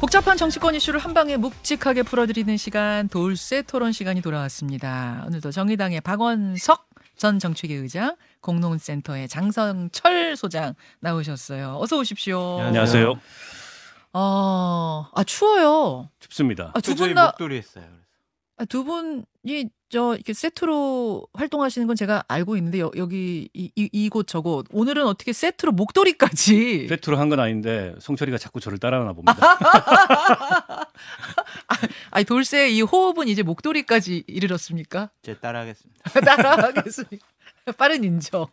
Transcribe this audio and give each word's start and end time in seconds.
복잡한 0.00 0.38
정치권 0.38 0.74
이슈를 0.74 0.98
한 0.98 1.12
방에 1.12 1.36
묵직하게 1.36 2.04
풀어드리는 2.04 2.56
시간 2.56 3.06
돌쇠 3.08 3.60
토론 3.60 3.92
시간이 3.92 4.22
돌아왔습니다. 4.22 5.24
오늘도 5.26 5.50
정의당의 5.50 6.00
박원석 6.00 6.88
전 7.16 7.38
정책위 7.38 7.74
의장, 7.74 8.16
공론센터의 8.40 9.28
장성철 9.28 10.36
소장 10.36 10.74
나오셨어요. 11.00 11.76
어서 11.78 11.98
오십시오. 11.98 12.60
안녕하세요. 12.60 13.20
어, 14.14 15.06
아 15.14 15.24
추워요. 15.24 16.08
춥습니다. 16.18 16.72
아, 16.74 16.80
두 16.80 16.94
저희 16.96 17.08
분 17.08 17.16
다, 17.16 17.26
목도리 17.26 17.58
했어요. 17.58 17.84
아, 18.56 18.64
두 18.64 18.84
분이 18.84 19.68
저 19.90 20.14
이렇게 20.14 20.32
세트로 20.32 21.26
활동하시는 21.34 21.86
건 21.88 21.96
제가 21.96 22.22
알고 22.28 22.56
있는데 22.56 22.78
여, 22.80 22.90
여기 22.96 23.48
이, 23.52 23.70
이, 23.74 23.88
이 23.92 24.08
곳 24.08 24.26
저곳 24.28 24.66
오늘은 24.70 25.04
어떻게 25.06 25.32
세트로 25.32 25.72
목도리까지 25.72 26.86
세트로 26.90 27.16
한 27.18 27.28
건 27.28 27.40
아닌데 27.40 27.94
송철이가 28.00 28.38
자꾸 28.38 28.60
저를 28.60 28.78
따라하나 28.78 29.12
봅니다. 29.12 29.34
아니 32.10 32.24
돌쇠의 32.24 32.76
이 32.76 32.82
호흡은 32.82 33.28
이제 33.28 33.42
목도리까지 33.42 34.24
이르렀습니까? 34.26 35.10
제 35.22 35.34
따라하겠습니다. 35.34 36.00
따라하겠습니다. 36.20 37.26
빠른 37.76 38.04
인정. 38.04 38.46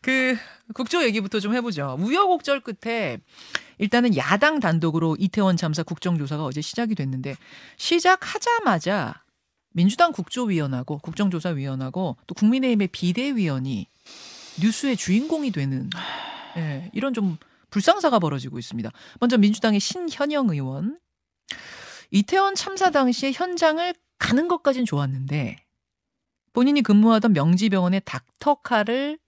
그 0.00 0.36
국조 0.74 1.02
얘기부터 1.04 1.40
좀 1.40 1.54
해보죠. 1.54 1.96
우여곡절 2.00 2.60
끝에 2.60 3.18
일단은 3.78 4.16
야당 4.16 4.60
단독으로 4.60 5.16
이태원 5.18 5.56
참사 5.56 5.82
국정조사가 5.82 6.44
어제 6.44 6.60
시작이 6.60 6.94
됐는데 6.94 7.36
시작하자마자 7.76 9.22
민주당 9.70 10.12
국조위원하고 10.12 10.98
국정조사위원하고 10.98 12.16
또 12.26 12.34
국민의힘의 12.34 12.88
비대위원이 12.88 13.86
뉴스의 14.60 14.96
주인공이 14.96 15.50
되는 15.50 15.88
예, 16.56 16.90
이런 16.92 17.14
좀 17.14 17.36
불상사가 17.70 18.18
벌어지고 18.18 18.58
있습니다. 18.58 18.90
먼저 19.20 19.36
민주당의 19.38 19.80
신현영 19.80 20.50
의원 20.50 20.98
이태원 22.10 22.54
참사 22.54 22.90
당시에 22.90 23.32
현장을 23.32 23.94
가는 24.18 24.48
것까진 24.48 24.84
좋았는데 24.84 25.64
본인이 26.52 26.82
근무하던 26.82 27.34
명지병원의 27.34 28.02
닥터카를 28.04 29.18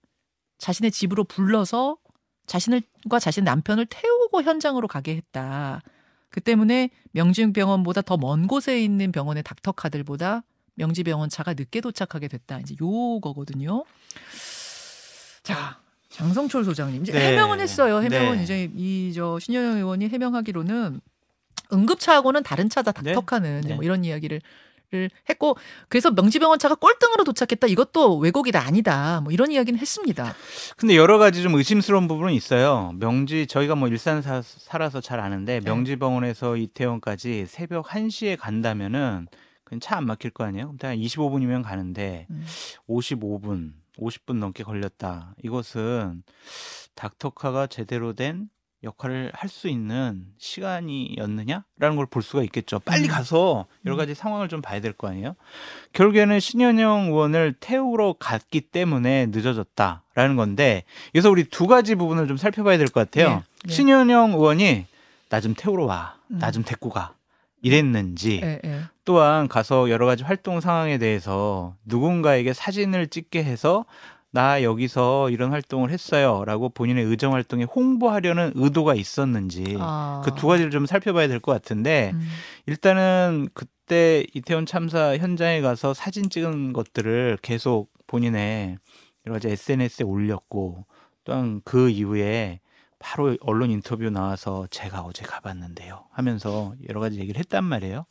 자신의 0.57 0.91
집으로 0.91 1.23
불러서 1.23 1.97
자신과 2.45 3.19
자신 3.19 3.43
남편을 3.43 3.85
태우고 3.85 4.41
현장으로 4.41 4.87
가게 4.87 5.15
했다. 5.15 5.81
그 6.31 6.41
때문에 6.41 6.89
명지병원보다 7.11 8.01
더 8.01 8.17
먼 8.17 8.47
곳에 8.47 8.81
있는 8.81 9.11
병원의 9.11 9.43
닥터카들보다 9.43 10.43
명지병원 10.75 11.29
차가 11.29 11.53
늦게 11.53 11.81
도착하게 11.81 12.27
됐다. 12.29 12.59
이제 12.59 12.75
요거거든요. 12.81 13.83
자, 15.43 15.79
장성철 16.09 16.63
소장님 16.65 17.03
이제 17.03 17.11
네. 17.11 17.31
해명은 17.31 17.59
했어요. 17.59 18.01
해명은 18.01 18.37
네. 18.37 18.43
이제 18.43 18.71
이 18.75 19.11
저 19.13 19.39
신현영 19.39 19.77
의원이 19.77 20.07
해명하기로는 20.09 21.01
응급차하고는 21.73 22.43
다른 22.43 22.69
차다 22.69 22.91
네. 22.93 23.11
닥터카는 23.13 23.61
네. 23.61 23.73
뭐 23.75 23.83
이런 23.83 24.03
이야기를 24.05 24.35
를 24.37 24.41
했고 25.29 25.57
그래서 25.89 26.11
명지병원 26.11 26.59
차가 26.59 26.75
꼴등으로 26.75 27.23
도착했다. 27.23 27.67
이것도 27.67 28.17
왜곡이 28.17 28.51
다 28.51 28.65
아니다. 28.65 29.21
뭐 29.21 29.31
이런 29.31 29.51
이야기는 29.51 29.79
했습니다. 29.79 30.33
근데 30.77 30.95
여러 30.95 31.17
가지 31.17 31.41
좀 31.43 31.55
의심스러운 31.55 32.07
부분은 32.07 32.33
있어요. 32.33 32.91
명지 32.99 33.47
저희가 33.47 33.75
뭐 33.75 33.87
일산 33.87 34.21
사, 34.21 34.41
살아서 34.41 35.01
잘 35.01 35.19
아는데 35.19 35.59
네. 35.59 35.65
명지병원에서 35.65 36.57
이태원까지 36.57 37.45
새벽 37.47 37.87
1시에 37.87 38.37
간다면은 38.37 39.27
그냥 39.63 39.79
차 39.79 39.95
안 39.95 40.05
막힐 40.05 40.31
거 40.31 40.43
아니에요? 40.43 40.73
그럼 40.77 40.91
한 40.91 40.97
25분이면 40.99 41.63
가는데 41.63 42.27
음. 42.29 42.45
55분, 42.89 43.71
50분 43.97 44.37
넘게 44.37 44.63
걸렸다. 44.63 45.33
이것은 45.43 46.23
닥터카가 46.95 47.67
제대로 47.67 48.13
된 48.13 48.49
역할을 48.83 49.31
할 49.35 49.49
수 49.49 49.67
있는 49.67 50.25
시간이었느냐라는 50.37 51.95
걸 51.95 52.05
볼 52.07 52.21
수가 52.23 52.43
있겠죠. 52.43 52.79
빨리 52.79 53.05
음. 53.05 53.09
가서 53.09 53.65
여러 53.85 53.95
가지 53.95 54.13
상황을 54.15 54.47
좀 54.47 54.61
봐야 54.61 54.79
될 54.79 54.93
거 54.93 55.07
아니에요. 55.07 55.35
결국에는 55.93 56.39
신현영 56.39 57.07
의원을 57.07 57.53
태우러 57.59 58.13
갔기 58.19 58.61
때문에 58.61 59.27
늦어졌다라는 59.27 60.35
건데 60.35 60.83
여기서 61.15 61.29
우리 61.29 61.43
두 61.45 61.67
가지 61.67 61.95
부분을 61.95 62.27
좀 62.27 62.37
살펴봐야 62.37 62.77
될 62.77 62.87
것 62.87 63.09
같아요. 63.09 63.43
예, 63.65 63.69
예. 63.69 63.71
신현영 63.71 64.31
의원이 64.33 64.85
나 65.29 65.39
좀 65.39 65.53
태우러 65.55 65.85
와, 65.85 66.15
나 66.27 66.47
음. 66.47 66.51
좀 66.51 66.63
데리고 66.63 66.89
가 66.89 67.13
이랬는지 67.61 68.41
예, 68.43 68.59
예. 68.65 68.81
또한 69.05 69.47
가서 69.47 69.89
여러 69.89 70.05
가지 70.05 70.23
활동 70.23 70.59
상황에 70.59 70.97
대해서 70.97 71.75
누군가에게 71.85 72.53
사진을 72.53 73.07
찍게 73.07 73.43
해서 73.43 73.85
나 74.33 74.63
여기서 74.63 75.29
이런 75.29 75.51
활동을 75.51 75.89
했어요라고 75.89 76.69
본인의 76.69 77.03
의정 77.03 77.33
활동에 77.33 77.65
홍보하려는 77.65 78.53
의도가 78.55 78.95
있었는지 78.95 79.75
아. 79.79 80.21
그두 80.23 80.47
가지를 80.47 80.71
좀 80.71 80.85
살펴봐야 80.85 81.27
될 81.27 81.41
것 81.41 81.51
같은데 81.51 82.11
음. 82.13 82.27
일단은 82.65 83.49
그때 83.53 84.25
이태원 84.33 84.65
참사 84.65 85.17
현장에 85.17 85.59
가서 85.61 85.93
사진 85.93 86.29
찍은 86.29 86.71
것들을 86.71 87.39
계속 87.41 87.89
본인의 88.07 88.77
여러 89.25 89.33
가지 89.35 89.49
SNS에 89.49 90.05
올렸고 90.05 90.85
또한 91.25 91.61
그 91.65 91.89
이후에 91.89 92.59
바로 92.99 93.35
언론 93.41 93.69
인터뷰 93.71 94.09
나와서 94.09 94.67
제가 94.69 95.01
어제 95.01 95.23
가봤는데요 95.25 96.05
하면서 96.11 96.73
여러 96.87 96.99
가지 97.01 97.19
얘기를 97.19 97.37
했단 97.39 97.63
말이에요. 97.63 98.05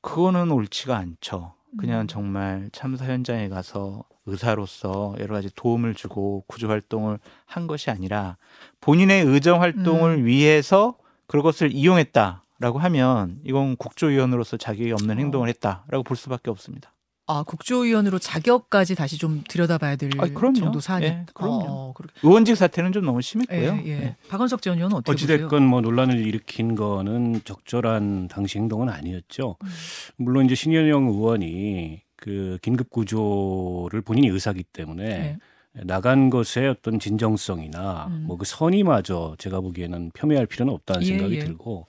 그거는 0.00 0.50
옳지가 0.50 0.96
않죠. 0.96 1.54
그냥 1.78 2.02
음. 2.02 2.06
정말 2.06 2.68
참사 2.72 3.04
현장에 3.06 3.48
가서 3.48 4.04
의사로서 4.26 5.14
여러 5.18 5.34
가지 5.34 5.50
도움을 5.54 5.94
주고 5.94 6.44
구조 6.46 6.68
활동을 6.68 7.18
한 7.44 7.66
것이 7.66 7.90
아니라 7.90 8.36
본인의 8.80 9.24
의정 9.24 9.60
활동을 9.60 10.18
음. 10.18 10.24
위해서 10.26 10.96
그것을 11.26 11.72
이용했다라고 11.72 12.78
하면 12.78 13.40
이건 13.44 13.76
국조위원으로서 13.76 14.56
자격이 14.56 14.92
없는 14.92 15.16
어. 15.16 15.18
행동을 15.18 15.48
했다라고 15.48 16.02
볼 16.04 16.16
수밖에 16.16 16.50
없습니다. 16.50 16.92
아 17.26 17.44
국조위원으로 17.44 18.18
자격까지 18.18 18.96
다시 18.96 19.16
좀 19.16 19.44
들여다봐야 19.48 19.96
될 19.96 20.10
아, 20.18 20.26
그럼요. 20.26 20.54
정도 20.54 20.80
사안이. 20.80 21.06
예, 21.06 21.24
그럼요. 21.34 21.64
어. 21.68 21.94
의원직 22.22 22.56
사태는 22.56 22.92
좀 22.92 23.04
너무 23.04 23.18
예, 23.18 23.22
심했고요. 23.22 23.80
예. 23.84 23.96
네. 23.96 24.16
박원석 24.28 24.60
전 24.60 24.76
의원은 24.76 24.96
어떻게 24.96 25.12
보세요? 25.12 25.34
어찌됐건 25.36 25.64
뭐 25.64 25.80
논란을 25.80 26.18
일으킨 26.18 26.74
거는 26.74 27.42
적절한 27.44 28.28
당시 28.28 28.58
행동은 28.58 28.88
아니었죠. 28.88 29.56
음. 29.62 29.68
물론 30.16 30.46
이제 30.46 30.54
신현영 30.56 31.06
의원이 31.06 32.02
그 32.16 32.58
긴급 32.60 32.90
구조를 32.90 34.00
본인이 34.02 34.28
의사기 34.28 34.64
때문에 34.64 35.04
네. 35.04 35.38
나간 35.84 36.28
것의 36.28 36.68
어떤 36.68 36.98
진정성이나 36.98 38.08
음. 38.10 38.24
뭐그 38.26 38.44
선의마저 38.44 39.36
제가 39.38 39.60
보기에는 39.60 40.10
폄훼할 40.12 40.46
필요는 40.46 40.72
없다는 40.74 41.02
예, 41.02 41.06
생각이 41.06 41.36
예. 41.36 41.44
들고 41.44 41.86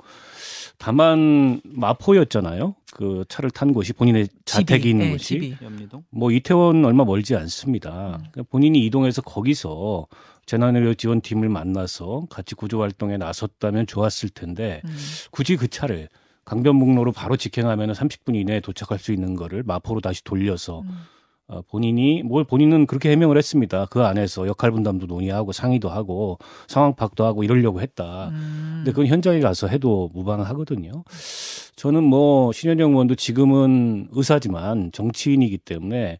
다만 0.84 1.62
마포였잖아요. 1.64 2.76
그 2.92 3.24
차를 3.30 3.52
탄 3.52 3.72
곳이 3.72 3.94
본인의 3.94 4.28
자택이 4.44 4.82
집이, 4.82 4.90
있는 4.90 5.06
예, 5.06 5.12
곳이 5.12 5.26
집이. 5.26 5.56
뭐 6.10 6.30
이태원 6.30 6.84
얼마 6.84 7.06
멀지 7.06 7.38
않습니다. 7.38 8.18
음. 8.18 8.26
그러니까 8.34 8.44
본인이 8.52 8.86
이동해서 8.86 9.22
거기서 9.22 10.08
재난의료 10.46 10.96
지원팀을 10.96 11.48
만나서 11.48 12.26
같이 12.30 12.54
구조 12.56 12.82
활동에 12.82 13.16
나섰다면 13.16 13.88
좋았을 13.88 14.28
텐데 14.28 14.82
음. 14.84 14.94
굳이 15.32 15.56
그 15.56 15.70
차를 15.70 16.10
강변북로로 16.44 17.14
바로 17.14 17.38
직행하면 17.38 17.94
30분 17.94 18.36
이내에 18.36 18.60
도착할 18.60 19.00
수 19.00 19.14
있는 19.14 19.38
거를 19.38 19.64
마포로 19.64 20.02
다시 20.02 20.22
돌려서 20.26 20.82
음. 20.82 20.90
어, 21.48 21.62
본인이 21.62 22.24
뭘 22.24 22.44
본인은 22.44 22.88
그렇게 22.88 23.12
해명을 23.12 23.38
했습니다. 23.38 23.86
그 23.86 24.04
안에서 24.04 24.48
역할 24.48 24.72
분담도 24.72 25.08
논의하고 25.08 25.52
상의도 25.52 25.90
하고 25.90 26.40
상황 26.68 26.96
파악도 26.96 27.26
하고 27.26 27.44
이러려고 27.44 27.82
했다. 27.82 28.30
음. 28.30 28.63
근데 28.84 28.92
그건 28.92 29.08
현장에 29.08 29.40
가서 29.40 29.68
해도 29.68 30.10
무방하거든요. 30.14 30.92
저는 31.78 32.04
뭐 32.04 32.52
신현영 32.52 32.92
의원도 32.92 33.16
지금은 33.16 34.10
의사지만 34.12 34.92
정치인이기 34.92 35.60
때문에 35.60 36.20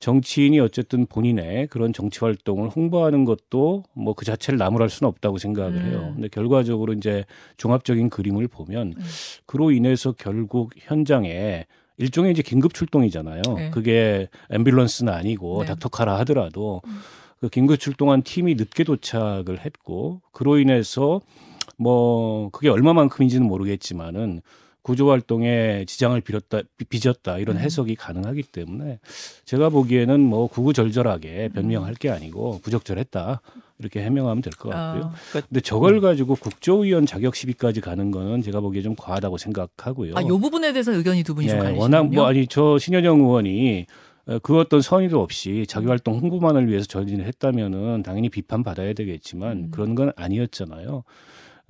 정치인이 0.00 0.58
어쨌든 0.60 1.06
본인의 1.06 1.68
그런 1.68 1.92
정치 1.92 2.20
활동을 2.20 2.70
홍보하는 2.70 3.24
것도 3.24 3.84
뭐 3.92 4.14
그 4.14 4.24
자체를 4.24 4.58
나무랄 4.58 4.88
수는 4.88 5.08
없다고 5.08 5.38
생각을 5.38 5.74
음. 5.74 5.86
해요. 5.86 6.10
근데 6.14 6.28
결과적으로 6.28 6.94
이제 6.94 7.24
종합적인 7.58 8.10
그림을 8.10 8.48
보면 8.48 8.94
음. 8.96 9.04
그로 9.46 9.70
인해서 9.70 10.12
결국 10.12 10.72
현장에 10.76 11.66
일종의 11.98 12.32
이제 12.32 12.42
긴급 12.42 12.74
출동이잖아요. 12.74 13.42
네. 13.56 13.70
그게 13.70 14.28
앰뷸런스는 14.50 15.12
아니고 15.12 15.60
네. 15.60 15.66
닥터카라 15.66 16.18
하더라도 16.20 16.80
음. 16.86 16.98
그 17.40 17.48
긴급 17.48 17.78
출동한 17.78 18.22
팀이 18.22 18.54
늦게 18.54 18.84
도착을 18.84 19.60
했고 19.64 20.22
그로 20.32 20.58
인해서 20.58 21.20
뭐 21.80 22.50
그게 22.50 22.68
얼마만큼인지는 22.68 23.46
모르겠지만은 23.46 24.42
구조 24.82 25.10
활동에 25.10 25.84
지장을 25.86 26.18
빌었다 26.20 26.60
비- 26.76 26.84
빚었다 26.86 27.38
이런 27.38 27.56
음. 27.56 27.60
해석이 27.62 27.94
가능하기 27.96 28.42
때문에 28.44 28.98
제가 29.44 29.68
보기에는 29.70 30.20
뭐 30.20 30.46
구구절절하게 30.46 31.50
변명할 31.54 31.94
게 31.94 32.08
아니고 32.10 32.60
부적절했다 32.62 33.40
이렇게 33.78 34.02
해명하면 34.02 34.42
될 34.42 34.52
것 34.54 34.70
같고요. 34.70 35.04
아, 35.04 35.40
근데 35.48 35.60
저걸 35.60 36.00
가지고 36.02 36.34
국조위원 36.34 37.06
자격 37.06 37.34
시비까지 37.34 37.80
가는 37.80 38.10
거는 38.10 38.42
제가 38.42 38.60
보기에 38.60 38.82
좀 38.82 38.94
과하다고 38.94 39.38
생각하고요. 39.38 40.14
아, 40.16 40.22
요 40.22 40.38
부분에 40.38 40.72
대해서 40.72 40.92
의견이 40.92 41.22
두 41.24 41.34
분이 41.34 41.48
좀 41.48 41.56
예, 41.56 41.60
갈리시군요. 41.62 41.82
워낙 41.82 42.06
뭐 42.12 42.26
아니 42.26 42.46
저 42.46 42.78
신현영 42.78 43.20
의원이 43.20 43.86
어, 44.26 44.38
그 44.42 44.58
어떤 44.58 44.80
선의도 44.82 45.20
없이 45.22 45.64
자기 45.68 45.86
활동 45.86 46.18
홍보만을 46.18 46.68
위해서 46.68 46.84
전진을 46.86 47.24
했다면은 47.26 48.02
당연히 48.02 48.28
비판 48.28 48.62
받아야 48.62 48.92
되겠지만 48.94 49.56
음. 49.56 49.70
그런 49.70 49.94
건 49.94 50.12
아니었잖아요. 50.16 51.04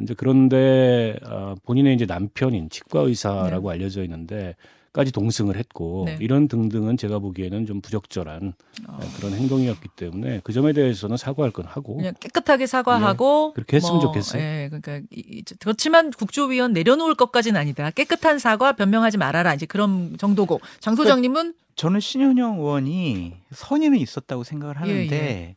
이제 0.03 0.15
그런데 0.17 1.17
어, 1.27 1.55
본인의 1.65 1.95
이제 1.95 2.07
남편인 2.07 2.71
치과 2.71 3.01
의사라고 3.01 3.71
알려져 3.71 4.03
있는데 4.05 4.55
까지 4.93 5.13
동승을 5.13 5.57
했고 5.57 6.03
네. 6.07 6.17
이런 6.21 6.49
등등은 6.49 6.97
제가 6.97 7.21
보기에는 7.21 7.65
좀 7.65 7.81
부적절한 7.81 8.55
어. 8.89 8.99
그런 9.19 9.35
행동이었기 9.35 9.89
때문에 9.95 10.41
그 10.43 10.53
점에 10.53 10.73
대해서는 10.73 11.17
사과할 11.17 11.53
건 11.53 11.65
하고 11.67 11.97
그냥 11.99 12.13
깨끗하게 12.19 12.67
사과하고 12.67 13.51
예, 13.53 13.55
그렇게 13.55 13.77
했으면 13.77 13.99
뭐, 13.99 14.03
좋겠어요. 14.07 14.43
예, 14.43 14.69
그러니까 14.69 14.97
이- 15.15 15.23
이- 15.39 15.45
그렇지만 15.61 16.11
국조위원 16.11 16.73
내려놓을 16.73 17.15
것까지는 17.15 17.61
아니다. 17.61 17.91
깨끗한 17.93 18.41
사과 18.41 18.73
변명하지 18.73 19.17
말아라. 19.19 19.55
이제 19.55 19.65
그런 19.65 20.17
정도고 20.19 20.61
장 20.81 20.97
소장님은 20.97 21.55
저는 21.77 22.01
신현영 22.01 22.59
의원이 22.59 23.35
선의는 23.53 23.97
있었다고 23.99 24.43
생각을 24.43 24.77
하는데 24.81 25.15
예, 25.17 25.57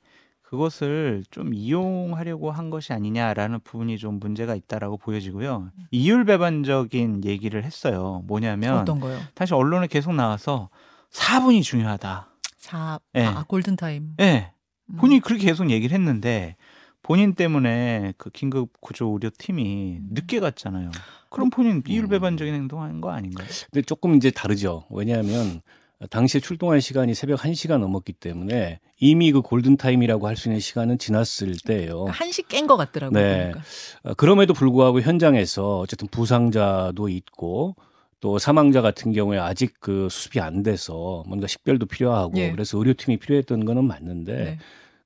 그것을 0.54 1.24
좀 1.32 1.52
이용하려고 1.52 2.52
한 2.52 2.70
것이 2.70 2.94
아니냐라는 2.94 3.62
부분이 3.62 3.98
좀 3.98 4.20
문제가 4.20 4.54
있다라고 4.54 4.98
보여지고요. 4.98 5.72
이율 5.90 6.26
배반적인 6.26 7.26
얘기를 7.26 7.64
했어요. 7.64 8.22
뭐냐면 8.28 8.78
어떤 8.78 9.00
거요? 9.00 9.20
사실 9.36 9.56
언론에 9.56 9.88
계속 9.88 10.14
나와서 10.14 10.70
4분이 11.12 11.64
중요하다. 11.64 12.28
사 12.58 13.00
예. 13.16 13.26
아, 13.26 13.44
골든 13.48 13.78
타임. 13.78 14.14
예. 14.20 14.52
음. 14.92 14.98
본인이 14.98 15.22
그렇게 15.22 15.48
계속 15.48 15.72
얘기를 15.72 15.98
했는데 15.98 16.56
본인 17.02 17.34
때문에 17.34 18.14
그 18.20 18.30
긴급 18.30 18.80
구조 18.80 19.08
의료 19.08 19.32
팀이 19.36 20.02
늦게 20.12 20.40
갔잖아요. 20.40 20.92
그럼 21.32 21.50
본인 21.50 21.82
이율 21.88 22.08
배반적인 22.08 22.54
행동한 22.54 23.02
거 23.02 23.10
아닌가요? 23.10 23.48
근데 23.72 23.82
조금 23.82 24.14
이제 24.14 24.30
다르죠. 24.30 24.86
왜냐하면 24.92 25.62
당시에 26.10 26.42
출동한 26.42 26.80
시간이 26.80 27.14
새벽 27.16 27.40
1시가 27.40 27.78
넘었기 27.78 28.14
때문에 28.14 28.80
이미 29.00 29.32
그 29.32 29.42
골든타임이라고 29.42 30.28
할 30.28 30.36
수 30.36 30.50
있는 30.50 30.60
시간은 30.60 30.98
지났을 30.98 31.54
때예요. 31.66 32.06
한식 32.06 32.48
깬것 32.48 32.78
같더라고요. 32.78 33.20
네. 33.22 33.42
보니까. 33.52 33.62
어, 34.04 34.14
그럼에도 34.16 34.54
불구하고 34.54 35.02
현장에서 35.02 35.80
어쨌든 35.80 36.08
부상자도 36.10 37.10
있고 37.10 37.76
또 38.20 38.40
사망자 38.40 38.82
같은 38.82 39.12
경우에 39.12 39.38
아직 39.38 39.74
그 39.80 40.08
수습이 40.10 40.40
안 40.40 40.64
돼서 40.64 41.24
뭔가 41.28 41.46
식별도 41.48 41.86
필요하고 41.88 42.38
예. 42.38 42.52
그래서 42.52 42.78
의료팀이 42.78 43.18
필요했던 43.18 43.66
거는 43.66 43.84
맞는데 43.86 44.34
네. 44.34 44.58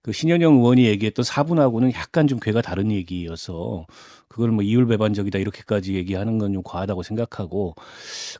그 0.08 0.14
신현영 0.14 0.60
의원이 0.60 0.86
얘기했던 0.86 1.26
4분하고는 1.26 1.94
약간 1.94 2.28
좀 2.28 2.40
괴가 2.40 2.62
다른 2.62 2.94
얘기여서 2.94 3.86
그걸 4.30 4.52
뭐 4.52 4.64
이율배반적이다 4.64 5.38
이렇게까지 5.38 5.96
얘기하는 5.96 6.38
건 6.38 6.54
좀 6.54 6.64
과하다고 6.64 7.04
생각하고 7.04 7.76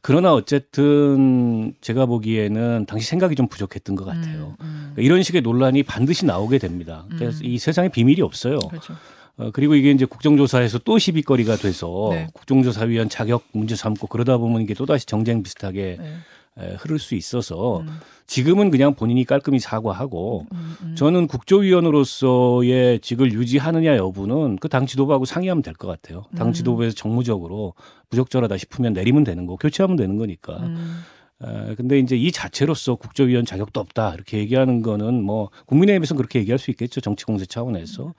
그러나 0.02 0.34
어쨌든 0.34 1.74
제가 1.82 2.06
보기에는 2.06 2.86
당시 2.88 3.06
생각이 3.10 3.36
좀 3.36 3.50
부족했던 3.50 3.98
것 3.98 4.06
같아요. 4.06 4.56
음, 4.62 4.66
음. 4.66 4.80
그러니까 4.94 5.02
이런 5.02 5.24
식의 5.24 5.42
논란이 5.42 5.84
반드시 5.84 6.26
나오게 6.26 6.58
됩니다. 6.58 7.06
그래서 7.10 7.40
음. 7.40 7.46
이 7.46 7.58
세상에 7.58 7.90
비밀이 7.90 8.22
없어요. 8.22 8.60
그렇죠. 8.60 8.94
어, 9.36 9.52
그리고 9.52 9.76
이게 9.76 9.92
이제 9.92 10.06
국정조사에서 10.06 10.80
또 10.80 10.98
시비거리가 10.98 11.58
돼서 11.58 12.08
네. 12.12 12.28
국정조사위원 12.34 13.10
자격 13.10 13.44
문제 13.52 13.76
삼고 13.76 14.08
그러다 14.08 14.38
보면 14.38 14.62
이게 14.62 14.74
또다시 14.74 15.06
정쟁 15.06 15.44
비슷하게 15.44 15.98
네. 16.00 16.14
에, 16.60 16.76
흐를 16.80 16.98
수 17.00 17.16
있어서 17.16 17.82
음, 17.82 17.88
지금은 18.26 18.72
그냥 18.72 18.94
본인이 18.96 19.24
깔끔히 19.26 19.60
사과하고 19.60 20.46
음, 20.52 20.76
음. 20.82 20.96
저는 20.96 21.28
국조위원으로서의 21.28 23.00
직을 23.00 23.32
유지하느냐 23.34 23.96
여부는 23.98 24.58
그 24.58 24.68
당 24.68 24.86
지도부하고 24.86 25.26
상의하면 25.26 25.62
될 25.62 25.74
것 25.76 25.88
같아요. 25.88 26.26
당 26.36 26.48
음. 26.50 26.54
지도부에서 26.54 26.96
정무적으로 26.96 27.74
부적절하다 28.10 28.58
싶으면 28.58 28.94
내리면 28.94 29.24
되는 29.24 29.46
거, 29.46 29.56
교체하면 29.56 29.96
되는 29.96 30.18
거니까. 30.18 30.58
음. 30.58 31.02
에, 31.44 31.76
근데 31.76 32.00
이제 32.00 32.16
이 32.18 32.32
자체로서 32.32 32.96
국조위원 32.96 33.46
자격도 33.46 33.80
없다 33.80 34.14
이렇게 34.16 34.40
얘기하는 34.40 34.82
거는 34.82 35.24
뭐 35.24 35.50
국민의힘에서 35.68 36.16
그렇게 36.16 36.40
얘기할 36.40 36.58
수 36.60 36.72
있겠죠 36.72 37.00
정치 37.02 37.26
공세 37.26 37.46
차원에서. 37.46 38.14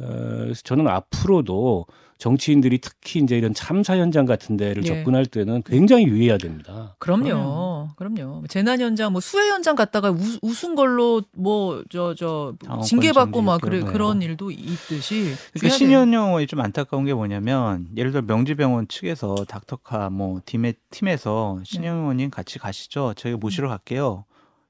어, 0.00 0.06
그래서 0.44 0.62
저는 0.64 0.86
앞으로도 0.86 1.86
정치인들이 2.20 2.78
특히 2.78 3.18
이제 3.20 3.36
이런 3.36 3.54
참사 3.54 3.96
현장 3.96 4.26
같은 4.26 4.56
데를 4.58 4.84
예. 4.84 4.88
접근할 4.88 5.24
때는 5.26 5.62
굉장히 5.64 6.04
유의해야 6.06 6.36
됩니다. 6.38 6.94
그럼요. 6.98 7.88
그럼요. 7.96 8.44
재난 8.48 8.80
현장 8.80 9.10
뭐 9.12 9.20
수해 9.20 9.48
현장 9.48 9.74
갔다가 9.74 10.10
우, 10.10 10.18
웃은 10.42 10.74
걸로 10.76 11.22
뭐 11.34 11.82
저 11.90 12.14
저 12.14 12.54
징계 12.84 13.12
받고 13.12 13.32
정지 13.38 13.46
막 13.46 13.60
그래. 13.60 13.80
그런 13.80 14.20
일도 14.20 14.50
있듯이 14.50 15.34
그러니까 15.54 15.76
중요하네요. 15.76 15.76
신현영 15.78 16.26
의원이 16.28 16.46
좀 16.46 16.60
안타까운 16.60 17.06
게 17.06 17.14
뭐냐면 17.14 17.88
예를 17.96 18.12
들어 18.12 18.22
명지병원 18.22 18.88
측에서 18.88 19.34
닥터카 19.48 20.10
뭐 20.10 20.40
팀의 20.44 20.74
팀에서 20.90 21.56
네. 21.58 21.64
신현영 21.64 22.00
의원님 22.00 22.30
같이 22.30 22.58
가시죠. 22.58 23.14
저희가 23.16 23.38
모시러 23.38 23.68
갈게요. 23.68 24.24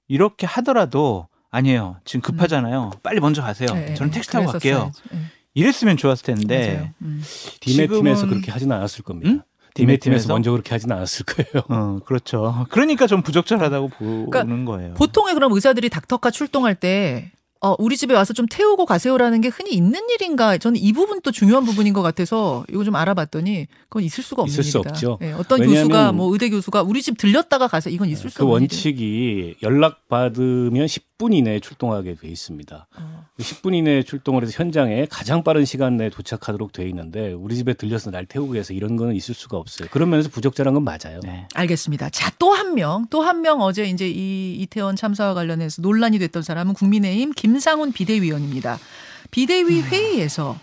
이렇게 0.06 0.46
하더라도 0.46 1.26
아니에요. 1.50 1.96
지금 2.04 2.20
급하잖아요. 2.20 2.90
빨리 3.02 3.18
먼저 3.18 3.42
가세요. 3.42 3.68
예, 3.74 3.90
예, 3.90 3.94
저는 3.94 4.12
예. 4.12 4.14
택시 4.14 4.30
타고 4.30 4.46
갈게요. 4.46 4.92
그랬었어야지. 4.92 5.30
예, 5.56 5.60
이랬으면 5.60 5.96
좋았을 5.96 6.24
텐데 6.34 6.74
맞아요. 6.74 6.88
음. 7.02 7.22
디메 7.60 7.86
팀에서 7.88 8.26
그렇게 8.26 8.50
하지는 8.50 8.76
않았을 8.76 9.02
겁니다. 9.04 9.30
응? 9.30 9.42
디메 9.74 9.86
디메 9.94 9.98
팀에서 9.98 10.22
팀에서? 10.24 10.32
먼저 10.34 10.50
그렇게 10.52 10.70
하지는 10.70 10.96
않았을 10.96 11.24
거예요. 11.26 11.64
어, 11.68 11.98
그렇죠. 12.04 12.66
그러니까 12.70 13.06
좀 13.06 13.22
부적절하다고 13.22 13.88
보는 13.98 14.30
그러니까 14.30 14.64
거예요. 14.72 14.94
보통의 14.94 15.34
그럼 15.34 15.52
의사들이 15.52 15.88
닥터카 15.90 16.30
출동할 16.30 16.74
때 16.74 17.30
어, 17.62 17.76
우리 17.78 17.98
집에 17.98 18.14
와서 18.14 18.32
좀 18.32 18.46
태우고 18.46 18.86
가세요라는 18.86 19.42
게 19.42 19.48
흔히 19.48 19.72
있는 19.72 20.00
일인가? 20.08 20.56
저는 20.56 20.80
이 20.80 20.92
부분도 20.94 21.30
중요한 21.30 21.66
부분인 21.66 21.92
것 21.92 22.00
같아서 22.00 22.64
이거 22.70 22.84
좀 22.84 22.96
알아봤더니 22.96 23.66
그건 23.90 24.02
있을 24.02 24.24
수가 24.24 24.42
없는 24.42 24.50
있을 24.52 24.64
수 24.64 24.78
일이다. 24.78 24.90
없죠. 24.90 25.18
예, 25.20 25.32
어떤 25.32 25.60
왜냐하면- 25.60 25.82
교수가 25.88 26.12
뭐 26.12 26.32
의대 26.32 26.48
교수가 26.48 26.82
우리 26.82 27.02
집 27.02 27.18
들렸다가 27.18 27.68
가서 27.68 27.90
이건 27.90 28.08
있을 28.08 28.30
수 28.30 28.38
그 28.38 28.44
없는 28.44 28.62
원칙이 28.62 29.56
연락 29.62 30.08
받으면 30.08 30.86
10분 30.86 31.34
이내에 31.34 31.60
출동하게 31.60 32.14
돼 32.14 32.28
있습니다. 32.28 32.86
어. 32.98 33.19
10분 33.40 33.74
이내에 33.74 34.02
출동을 34.02 34.42
해서 34.42 34.52
현장에 34.56 35.06
가장 35.10 35.42
빠른 35.42 35.64
시간 35.64 35.96
내에 35.96 36.10
도착하도록 36.10 36.72
돼 36.72 36.86
있는데 36.88 37.32
우리 37.32 37.56
집에 37.56 37.74
들려서 37.74 38.10
날 38.10 38.26
태우고 38.26 38.56
해서 38.56 38.72
이런 38.72 38.96
거는 38.96 39.14
있을 39.14 39.34
수가 39.34 39.56
없어요. 39.56 39.88
그런 39.90 40.10
면에서 40.10 40.28
부적절한 40.28 40.74
건 40.74 40.84
맞아요. 40.84 41.20
네. 41.22 41.46
알겠습니다. 41.54 42.10
자, 42.10 42.30
또 42.38 42.52
한 42.52 42.74
명, 42.74 43.06
또 43.10 43.22
한 43.22 43.40
명 43.40 43.60
어제 43.60 43.84
이제 43.84 44.08
이 44.08 44.54
이태원 44.60 44.96
참사와 44.96 45.34
관련해서 45.34 45.82
논란이 45.82 46.18
됐던 46.18 46.42
사람은 46.42 46.74
국민의힘 46.74 47.32
김상훈 47.32 47.92
비대위원입니다. 47.92 48.78
비대위 49.30 49.80
회의에서 49.82 50.58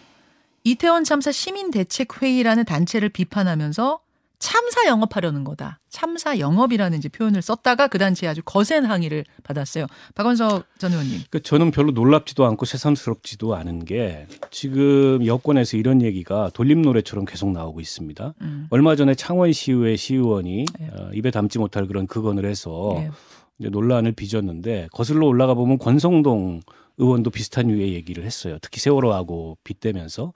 이태원 0.63 1.03
참사 1.06 1.31
시민 1.31 1.71
대책 1.71 2.21
회의라는 2.21 2.65
단체를 2.65 3.09
비판하면서 3.09 4.00
참사 4.39 4.88
영업하려는 4.88 5.44
거다. 5.44 5.80
참사 5.89 6.38
영업이라는 6.38 6.98
이제 6.98 7.10
표현을 7.10 7.42
썼다가 7.42 7.88
그 7.88 7.98
단체에 7.98 8.30
아주 8.30 8.42
거센 8.44 8.86
항의를 8.86 9.25
받았어요. 9.44 9.88
박원석 10.13 10.66
전 10.78 10.92
의원님. 10.92 11.22
그 11.30 11.42
저는 11.42 11.72
별로 11.72 11.92
놀랍지도 11.92 12.45
않고 12.45 12.66
새삼스럽지도 12.66 13.56
않은 13.56 13.86
게 13.86 14.28
지금 14.51 15.25
여권에서 15.25 15.78
이런 15.78 16.01
얘기가 16.01 16.51
돌림 16.54 16.84
노래처럼 16.84 17.25
계속 17.25 17.51
나오고 17.51 17.81
있습니다. 17.81 18.34
음. 18.42 18.68
얼마 18.69 18.95
전에 18.95 19.16
창원시의회 19.16 19.95
시의원이 19.95 20.65
네. 20.79 20.89
어, 20.94 21.10
입에 21.13 21.32
담지 21.32 21.58
못할 21.58 21.88
그런 21.88 22.06
극언을 22.06 22.46
해서 22.46 22.96
예. 22.98 23.12
이제 23.60 23.70
논란을 23.70 24.12
빚었는데 24.12 24.89
거슬러 24.91 25.25
올라가 25.25 25.56
보면 25.56 25.79
권성동 25.79 26.62
의원도 26.98 27.30
비슷한 27.30 27.70
유의 27.70 27.94
얘기를 27.94 28.24
했어요. 28.25 28.58
특히 28.62 28.80
세월호하고 28.80 29.58
빗대면서 29.63 30.34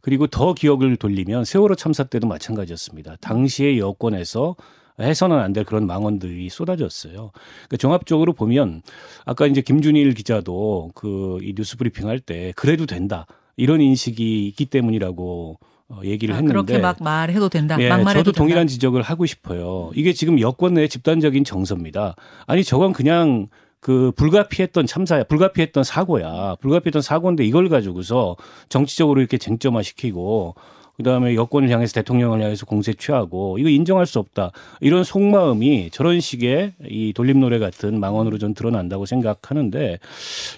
그리고 0.00 0.26
더 0.26 0.54
기억을 0.54 0.96
돌리면 0.96 1.44
세월호 1.44 1.74
참사 1.74 2.04
때도 2.04 2.26
마찬가지였습니다. 2.28 3.16
당시에 3.20 3.78
여권에서 3.78 4.56
해서는 5.00 5.38
안 5.38 5.52
될 5.52 5.64
그런 5.64 5.86
망언들이 5.86 6.48
쏟아졌어요. 6.50 7.30
그러니까 7.32 7.76
종합적으로 7.78 8.32
보면 8.32 8.82
아까 9.24 9.46
이제 9.46 9.60
김준일 9.60 10.14
기자도 10.14 10.90
그 10.94 11.38
이 11.42 11.54
뉴스 11.54 11.76
브리핑 11.76 12.08
할 12.08 12.18
때 12.20 12.52
그래도 12.56 12.84
된다 12.86 13.26
이런 13.56 13.80
인식이 13.80 14.46
있기 14.48 14.66
때문이라고 14.66 15.58
어, 15.90 16.00
얘기를 16.04 16.34
아, 16.34 16.36
했는데 16.38 16.52
그렇게 16.52 16.78
막 16.78 16.96
말해도 17.00 17.48
된다. 17.48 17.76
예, 17.80 17.88
막말해도 17.88 18.24
저도 18.24 18.32
된다. 18.32 18.38
동일한 18.38 18.66
지적을 18.66 19.00
하고 19.02 19.24
싶어요. 19.24 19.90
이게 19.94 20.12
지금 20.12 20.38
여권 20.40 20.74
내 20.74 20.86
집단적인 20.86 21.44
정서입니다. 21.44 22.14
아니 22.46 22.62
저건 22.62 22.92
그냥 22.92 23.48
그 23.80 24.12
불가피했던 24.16 24.86
참사야, 24.86 25.24
불가피했던 25.24 25.84
사고야, 25.84 26.56
불가피했던 26.60 27.02
사고인데 27.02 27.44
이걸 27.44 27.68
가지고서 27.68 28.36
정치적으로 28.68 29.20
이렇게 29.20 29.38
쟁점화 29.38 29.82
시키고 29.82 30.54
그다음에 30.98 31.36
여권을 31.36 31.70
향해서 31.70 31.92
대통령을 31.94 32.42
향해서 32.42 32.66
공세 32.66 32.92
취하고 32.92 33.58
이거 33.58 33.68
인정할 33.68 34.04
수 34.04 34.18
없다. 34.18 34.50
이런 34.80 35.04
속마음이 35.04 35.90
저런 35.92 36.18
식의 36.18 36.72
이 36.88 37.12
돌림노래 37.12 37.60
같은 37.60 38.00
망언으로 38.00 38.38
전 38.38 38.52
드러난다고 38.52 39.06
생각하는데 39.06 40.00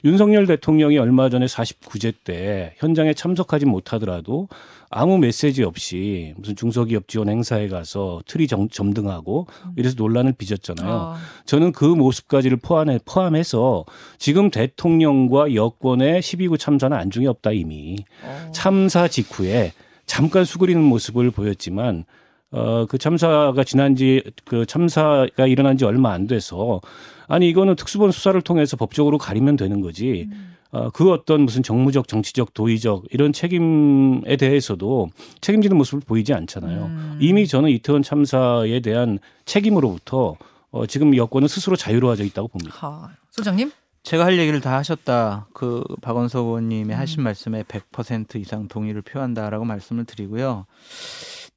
윤석열 0.07 0.47
대통령이 0.47 0.97
얼마 0.97 1.29
전에 1.29 1.45
49재 1.45 2.15
때 2.25 2.75
현장에 2.79 3.13
참석하지 3.13 3.67
못하더라도 3.67 4.49
아무 4.91 5.19
메시지 5.19 5.63
없이 5.63 6.35
무슨 6.37 6.57
중소기업 6.57 7.07
지원 7.07 7.29
행사에 7.29 7.69
가서 7.69 8.23
트리 8.27 8.49
정, 8.49 8.69
점등하고 8.69 9.47
이래서 9.77 9.95
논란을 9.97 10.33
빚었잖아요. 10.33 10.93
어, 10.93 11.15
저는 11.47 11.71
그 11.71 11.85
모습까지를 11.85 12.57
포함해, 12.57 12.99
포함해서 13.05 13.85
지금 14.19 14.51
대통령과 14.51 15.55
여권의 15.55 16.21
12구 16.21 16.59
참사는 16.59 16.97
안중에 16.97 17.29
없다 17.29 17.53
이미. 17.53 18.05
어. 18.25 18.51
참사 18.53 19.07
직후에 19.07 19.73
잠깐 20.07 20.45
수그리는 20.45 20.83
모습을 20.83 21.31
보였지만 21.31 22.05
어, 22.51 22.85
그 22.87 22.99
참사가 22.99 23.63
지난 23.63 23.95
지 23.95 24.23
그 24.45 24.67
참사가 24.67 25.47
일어난 25.47 25.79
지 25.79 25.85
얼마 25.85 26.11
안 26.13 26.27
돼서 26.27 26.81
아니 27.29 27.49
이거는 27.49 27.77
특수본 27.77 28.11
수사를 28.11 28.41
통해서 28.43 28.77
법적으로 28.77 29.19
가리면 29.19 29.57
되는 29.57 29.81
거지. 29.81 30.29
어, 30.33 30.60
그 30.93 31.11
어떤 31.11 31.43
무슨 31.43 31.63
정무적, 31.63 32.07
정치적, 32.09 32.55
도의적 32.55 33.05
이런 33.11 33.33
책임에 33.33 34.37
대해서도 34.37 35.11
책임지는 35.41 35.77
모습을 35.77 36.01
보이지 36.01 36.33
않잖아요. 36.33 36.85
음. 36.85 37.19
이미 37.21 37.47
저는 37.47 37.71
이태원 37.71 38.03
참사에 38.03 38.81
대한 38.81 39.19
책임으로부터 39.47 40.37
어, 40.71 40.87
지금 40.87 41.17
여권은 41.17 41.49
스스로 41.49 41.75
자유로워져 41.75 42.25
있다고 42.25 42.49
봅니다. 42.49 42.75
하, 42.77 43.11
소장님? 43.31 43.73
제가 44.03 44.25
할 44.25 44.39
얘기를 44.39 44.61
다 44.61 44.77
하셨다. 44.77 45.49
그 45.53 45.85
박원석 46.01 46.45
음. 46.45 46.47
의원님의 46.47 46.97
하신 46.97 47.23
말씀에 47.23 47.65
100% 47.65 48.37
이상 48.37 48.69
동의를 48.69 49.03
표한다라고 49.03 49.65
말씀을 49.65 50.05
드리고요. 50.05 50.67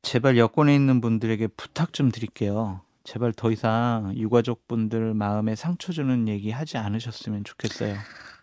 제발 0.02 0.38
여권에 0.38 0.76
있는 0.76 1.00
분들에게 1.00 1.48
부탁 1.48 1.94
좀 1.94 2.12
드릴게요. 2.12 2.82
제발 3.04 3.34
더 3.34 3.52
이상 3.52 4.14
유가족 4.16 4.68
분들 4.68 5.14
마음에 5.14 5.56
상처 5.56 5.92
주는 5.92 6.28
얘기 6.28 6.52
하지 6.52 6.78
않으셨으면 6.78 7.44
좋겠어요. 7.44 7.96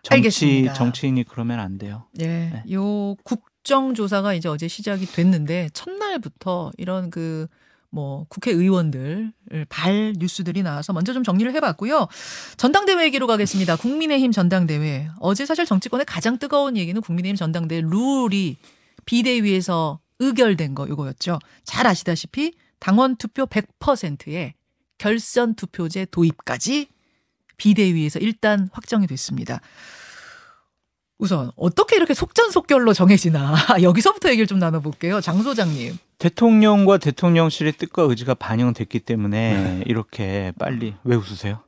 정치 0.03 0.13
알겠습니다. 0.13 0.73
정치인이 0.73 1.23
그러면 1.25 1.59
안 1.59 1.77
돼요. 1.77 2.07
예. 2.19 2.25
네. 2.27 2.63
요 2.71 3.15
국정조사가 3.23 4.33
이제 4.33 4.49
어제 4.49 4.67
시작이 4.67 5.05
됐는데 5.05 5.69
첫날부터 5.73 6.71
이런 6.77 7.09
그 7.09 7.47
뭐 7.91 8.25
국회의원들 8.29 9.33
발 9.69 10.13
뉴스들이 10.17 10.63
나와서 10.63 10.93
먼저 10.93 11.13
좀 11.13 11.23
정리를 11.23 11.53
해봤고요. 11.53 12.07
전당대회 12.57 13.03
얘기로 13.05 13.27
가겠습니다. 13.27 13.75
국민의힘 13.75 14.31
전당대회. 14.31 15.09
어제 15.19 15.45
사실 15.45 15.65
정치권의 15.65 16.05
가장 16.05 16.39
뜨거운 16.39 16.77
얘기는 16.77 16.99
국민의힘 16.99 17.35
전당대회 17.35 17.81
룰이 17.81 18.55
비대위에서 19.05 19.99
의결된 20.19 20.73
거 20.73 20.87
이거였죠. 20.87 21.39
잘 21.65 21.85
아시다시피 21.85 22.53
당원 22.81 23.15
투표 23.15 23.45
100%의 23.45 24.55
결선 24.97 25.55
투표제 25.55 26.05
도입까지 26.11 26.89
비대위에서 27.55 28.19
일단 28.19 28.69
확정이 28.73 29.07
됐습니다. 29.07 29.61
우선 31.19 31.51
어떻게 31.55 31.95
이렇게 31.95 32.15
속전속결로 32.15 32.93
정해지나 32.93 33.55
여기서부터 33.83 34.29
얘기를 34.29 34.47
좀 34.47 34.57
나눠볼게요. 34.57 35.21
장 35.21 35.43
소장님. 35.43 35.95
대통령과 36.17 36.97
대통령실의 36.97 37.73
뜻과 37.73 38.03
의지가 38.03 38.33
반영됐기 38.33 38.99
때문에 39.01 39.53
네. 39.53 39.83
이렇게 39.85 40.51
빨리 40.57 40.95
왜 41.03 41.15
웃으세요? 41.15 41.63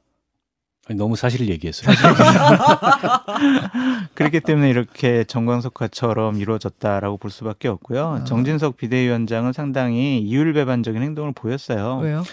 아니, 0.90 0.98
너무 0.98 1.16
사실을 1.16 1.48
얘기했어요. 1.50 1.96
그렇기 4.16 4.42
때문에 4.42 4.70
이렇게 4.70 5.24
정광석화처럼 5.24 6.38
이루어졌다라고 6.40 7.18
볼 7.18 7.32
수밖에 7.32 7.70
없고요. 7.70 8.20
아. 8.22 8.24
정진석 8.26 8.76
비대위원장은 8.78 9.54
상당히 9.54 10.20
이율배반적인 10.20 11.02
행동을 11.02 11.32
보였어요. 11.34 12.00
왜요? 12.00 12.24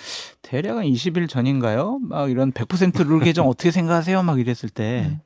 대략 0.43 0.79
한 0.79 0.85
20일 0.85 1.29
전인가요? 1.29 2.01
막 2.03 2.29
이런 2.31 2.51
100%룰 2.53 3.21
개정 3.21 3.49
어떻게 3.49 3.71
생각하세요? 3.71 4.23
막 4.25 4.41
이랬을 4.41 4.69
때 4.75 5.07
음. 5.11 5.21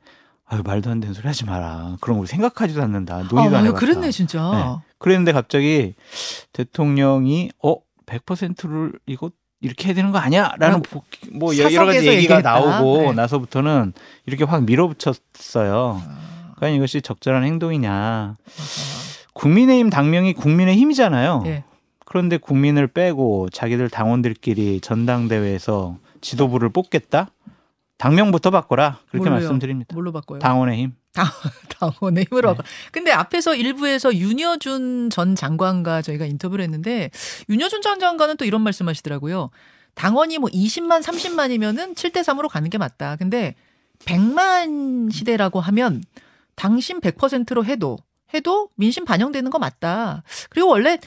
아유 0.47 0.61
말도 0.63 0.91
안 0.91 1.01
되는 1.01 1.15
소리 1.15 1.27
하지 1.27 1.47
마라. 1.47 1.97
그런 2.03 2.19
걸 2.19 2.27
생각하지도 2.27 2.83
않는다. 2.83 3.15
아, 3.15 3.19
논의도 3.21 3.41
안 3.41 3.51
맞아요. 3.51 3.65
해봤다. 3.69 3.81
그랬네 3.81 4.11
진짜. 4.11 4.51
네. 4.83 4.87
그랬는데 4.99 5.33
갑자기 5.33 5.95
대통령이 6.53 7.51
어 7.63 7.77
100%를 8.05 8.93
이거 9.07 9.31
이렇게 9.65 9.89
해야 9.89 9.95
되는 9.95 10.13
거 10.13 10.19
아니야?라는 10.19 10.77
아, 10.77 10.99
뭐 11.33 11.57
여러 11.57 11.87
가지 11.87 11.99
얘기가 12.07 12.13
얘기했다. 12.13 12.43
나오고 12.43 12.99
네. 12.99 13.13
나서부터는 13.13 13.95
이렇게 14.27 14.45
확 14.45 14.63
밀어붙였어요. 14.65 16.03
아, 16.07 16.55
과연 16.59 16.75
이것이 16.75 17.01
적절한 17.01 17.45
행동이냐? 17.45 18.37
국민의힘 19.33 19.89
당명이 19.89 20.35
국민의 20.35 20.77
힘이잖아요. 20.77 21.43
예. 21.47 21.65
그런데 22.05 22.37
국민을 22.37 22.89
빼고 22.89 23.49
자기들 23.51 23.89
당원들끼리 23.89 24.81
전당대회에서 24.81 25.97
지도부를 26.21 26.69
뽑겠다? 26.69 27.31
당명부터 27.97 28.51
바꿔라. 28.51 28.99
그렇게 29.11 29.31
뭘로요? 29.31 29.49
말씀드립니다. 29.49 29.95
뭘로 29.95 30.13
바꿔요? 30.13 30.41
당원의 30.41 30.77
힘. 30.79 30.93
당원의 31.69 32.27
힘으로. 32.31 32.55
네. 32.55 32.63
근데 32.93 33.13
앞에서 33.13 33.55
일부에서 33.55 34.15
윤여준 34.15 35.11
전 35.11 35.35
장관과 35.35 36.03
저희가 36.03 36.27
인터뷰를 36.27 36.63
했는데 36.65 37.11
윤여준 37.49 37.83
전 37.83 38.01
장관은 38.01 38.37
또 38.37 38.45
이런 38.45 38.63
말씀하시더라고요. 38.63 39.51
당원이 39.95 40.39
뭐 40.39 40.51
20만, 40.51 41.03
30만이면은 41.03 41.95
7대 41.95 42.23
3으로 42.23 42.49
가는 42.49 42.69
게 42.69 42.79
맞다. 42.79 43.17
근데 43.17 43.55
100만 44.01 45.13
시대라고 45.13 45.61
하면 45.61 46.03
당신 46.57 47.01
100%로 47.01 47.65
해도 47.65 47.99
해도 48.35 48.69
민심 48.75 49.05
반영되는 49.05 49.51
거 49.51 49.59
맞다. 49.59 50.25
그리고 50.51 50.69
원래 50.69 50.99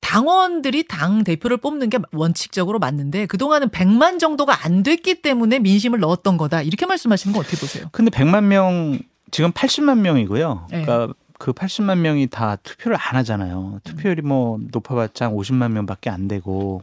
당원들이 0.00 0.86
당 0.86 1.24
대표를 1.24 1.56
뽑는 1.56 1.90
게 1.90 1.98
원칙적으로 2.12 2.78
맞는데 2.78 3.26
그동안은 3.26 3.68
100만 3.68 4.18
정도가 4.18 4.64
안 4.64 4.82
됐기 4.82 5.20
때문에 5.20 5.58
민심을 5.58 5.98
넣었던 6.00 6.36
거다. 6.36 6.62
이렇게 6.62 6.86
말씀하시는 6.86 7.34
거 7.34 7.40
어떻게 7.40 7.56
보세요? 7.56 7.86
근데 7.92 8.10
100만 8.10 8.44
명 8.44 8.98
지금 9.30 9.52
80만 9.52 9.98
명이고요. 10.00 10.66
네. 10.70 10.82
그러니까 10.82 11.14
그 11.38 11.52
80만 11.52 11.98
명이 11.98 12.28
다 12.28 12.56
투표를 12.56 12.96
안 12.98 13.16
하잖아요. 13.16 13.80
투표율이 13.84 14.22
뭐 14.22 14.58
높아봤자 14.72 15.26
한 15.26 15.34
50만 15.34 15.72
명밖에 15.72 16.10
안 16.10 16.28
되고 16.28 16.82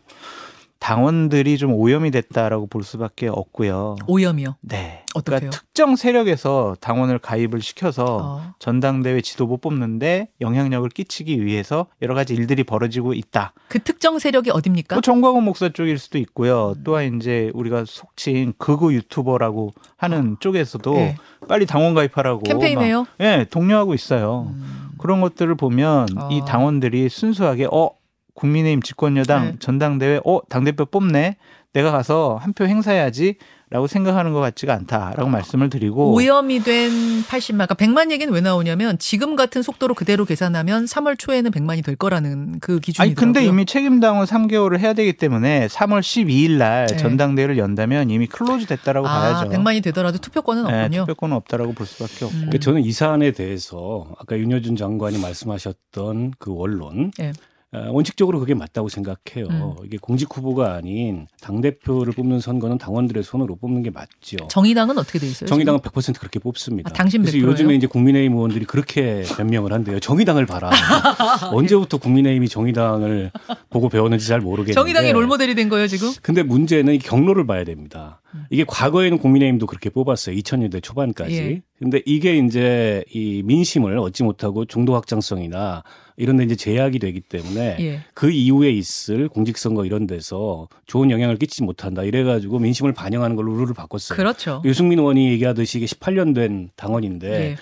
당원들이 0.84 1.58
좀 1.58 1.72
오염이 1.74 2.12
됐다라고 2.12 2.68
볼 2.68 2.84
수밖에 2.84 3.30
없고요. 3.30 3.96
오염이요. 4.06 4.58
네. 4.60 5.06
어떡해요? 5.14 5.40
그러니까 5.40 5.50
특정 5.52 5.96
세력에서 5.96 6.76
당원을 6.82 7.20
가입을 7.20 7.62
시켜서 7.62 8.06
어. 8.22 8.54
전당대회 8.60 9.22
지도부 9.22 9.60
뽑는데 9.60 10.28
영향력을 10.42 10.90
끼치기 10.90 11.46
위해서 11.46 11.86
여러 12.02 12.14
가지 12.14 12.34
일들이 12.34 12.66
벌어지고 12.66 13.14
있다. 13.14 13.54
그 13.70 13.80
특정 13.80 14.20
세력이 14.20 14.52
어딥니까? 14.52 14.98
뭐 14.98 15.02
정광훈 15.02 15.46
목사 15.46 15.70
쪽일 15.70 15.98
수도 15.98 16.18
있고요. 16.18 16.74
음. 16.78 16.84
또한 16.84 17.16
이제 17.16 17.50
우리가 17.54 17.86
속칭 17.88 18.52
극우 18.58 18.92
유튜버라고 18.92 19.74
하는 19.96 20.36
쪽에서도 20.42 20.94
네. 20.96 21.16
빨리 21.48 21.66
당원 21.66 21.94
가입하라고 21.94 22.44
캠페인해요. 22.44 23.04
막, 23.04 23.08
예, 23.22 23.46
독려하고 23.50 23.94
있어요. 23.94 24.48
음. 24.50 24.90
그런 24.98 25.22
것들을 25.22 25.56
보면 25.56 26.08
어. 26.18 26.30
이 26.30 26.42
당원들이 26.46 27.08
순수하게 27.08 27.68
어 27.72 27.92
국민의힘 28.34 28.82
집권여당 28.82 29.46
네. 29.46 29.56
전당대회 29.60 30.20
어 30.26 30.40
당대표 30.50 30.86
뽑네 30.86 31.38
내가 31.74 31.92
가서 31.92 32.38
한 32.40 32.54
표 32.54 32.66
행사해야지라고 32.68 33.88
생각하는 33.88 34.32
것 34.32 34.40
같지가 34.42 34.76
않다라고 34.76 35.28
말씀을 35.28 35.72
드리고 35.72 36.14
오염이 36.14 36.60
된 36.60 36.92
80만, 37.24 37.68
그러니까 37.68 37.74
100만 37.74 38.12
얘기는 38.12 38.32
왜 38.32 38.42
나오냐면 38.42 39.00
지금 39.00 39.36
같은 39.36 39.64
속도로 39.64 39.96
그대로 39.96 40.24
계산하면 40.26 40.86
3월 40.86 41.18
초에는 41.18 41.50
100만이 41.50 41.84
될 41.84 41.96
거라는 41.96 42.60
그 42.60 42.80
기준이더라고요. 42.80 43.04
아니 43.10 43.16
근데 43.16 43.44
이미 43.44 43.66
책임당원은 43.66 44.26
3개월을 44.26 44.78
해야 44.78 44.94
되기 44.94 45.14
때문에 45.14 45.66
3월 45.66 46.02
12일 46.02 46.58
날 46.58 46.86
네. 46.86 46.98
전당대회를 46.98 47.58
연다면 47.58 48.12
이미 48.12 48.28
close 48.28 48.68
됐다라고 48.68 49.08
아, 49.08 49.20
봐야죠. 49.20 49.50
100만이 49.50 49.82
되더라도 49.84 50.20
투표권은 50.20 50.68
네, 50.68 50.84
없군요. 50.84 51.00
투표권은 51.06 51.36
없다라고 51.38 51.74
볼 51.74 51.88
수밖에 51.88 52.26
없고. 52.26 52.36
음. 52.36 52.40
그러니까 52.42 52.60
저는 52.60 52.84
이 52.84 52.92
사안에 52.92 53.32
대해서 53.32 54.06
아까 54.20 54.38
윤여준 54.38 54.76
장관이 54.76 55.18
말씀하셨던 55.20 56.34
그 56.38 56.54
원론 56.54 57.12
예. 57.20 57.32
어, 57.74 57.90
원칙적으로 57.92 58.40
그게 58.40 58.54
맞다고 58.54 58.88
생각해요. 58.88 59.48
음. 59.50 59.74
이게 59.84 59.98
공직 60.00 60.30
후보가 60.32 60.76
아닌 60.76 61.28
당 61.42 61.60
대표를 61.60 62.14
뽑는 62.14 62.40
선거는 62.40 62.78
당원들의 62.78 63.24
손으로 63.24 63.56
뽑는 63.56 63.82
게 63.82 63.90
맞죠. 63.90 64.38
정의당은 64.48 64.98
어떻게 65.00 65.18
돼 65.18 65.26
있어요? 65.26 65.48
정의당은 65.48 65.80
100% 65.80 66.20
그렇게 66.20 66.40
뽑습니다. 66.40 66.92
아, 66.92 66.94
당신 66.94 67.22
그래서 67.22 67.38
100% 67.38 67.42
예요? 67.42 67.50
요즘에 67.50 67.74
이제 67.74 67.88
국민의힘 67.88 68.34
의원들이 68.34 68.66
그렇게 68.66 69.24
변명을 69.38 69.74
한대요. 69.74 70.00
정의당을 70.00 70.46
봐라. 70.46 70.70
언제부터 71.52 71.98
국민의힘이 71.98 72.48
정의당을 72.48 73.32
보고 73.72 73.90
배웠는지 73.90 74.28
잘 74.28 74.40
모르겠는데. 74.40 74.74
정의당이 74.74 75.12
롤모델이 75.12 75.56
된 75.56 75.68
거예요 75.70 75.88
지금? 75.88 76.12
근데 76.22 76.44
문제는 76.44 76.94
이 76.94 77.00
경로를 77.00 77.48
봐야 77.48 77.64
됩니다. 77.64 78.22
음. 78.36 78.46
이게 78.52 78.64
과거에는 78.68 79.18
국민의힘도 79.18 79.66
그렇게 79.66 79.90
뽑았어요. 79.90 80.36
2000년대 80.36 80.84
초반까지. 80.84 81.36
예. 81.36 81.62
근데 81.80 82.02
이게 82.06 82.38
이제 82.38 83.04
이 83.14 83.42
민심을 83.44 83.98
얻지 83.98 84.24
못하고 84.24 84.66
중도 84.66 84.94
확장성이나 84.96 85.84
이런 86.18 86.38
데 86.38 86.44
이제 86.44 86.56
제약이 86.56 87.00
되기 87.00 87.22
때문에 87.22 87.78
예. 87.80 88.00
그 88.14 88.30
이후에 88.30 88.70
있을 88.72 89.28
공직선거 89.30 89.86
이런 89.86 90.08
데서 90.08 90.68
좋은 90.86 91.12
영향을 91.12 91.38
끼치지 91.38 91.64
못한다. 91.64 92.04
이래가지고 92.04 92.60
민심을 92.60 92.94
반영하는 92.94 93.36
걸로 93.36 93.56
룰을 93.56 93.74
바꿨어요. 93.74 94.16
그렇죠. 94.16 94.62
유승민 94.66 95.00
의원이 95.00 95.32
얘기하듯이 95.32 95.80
이게 95.80 95.88
18년 95.88 96.36
된 96.36 96.70
당원인데 96.76 97.52
예. 97.52 97.56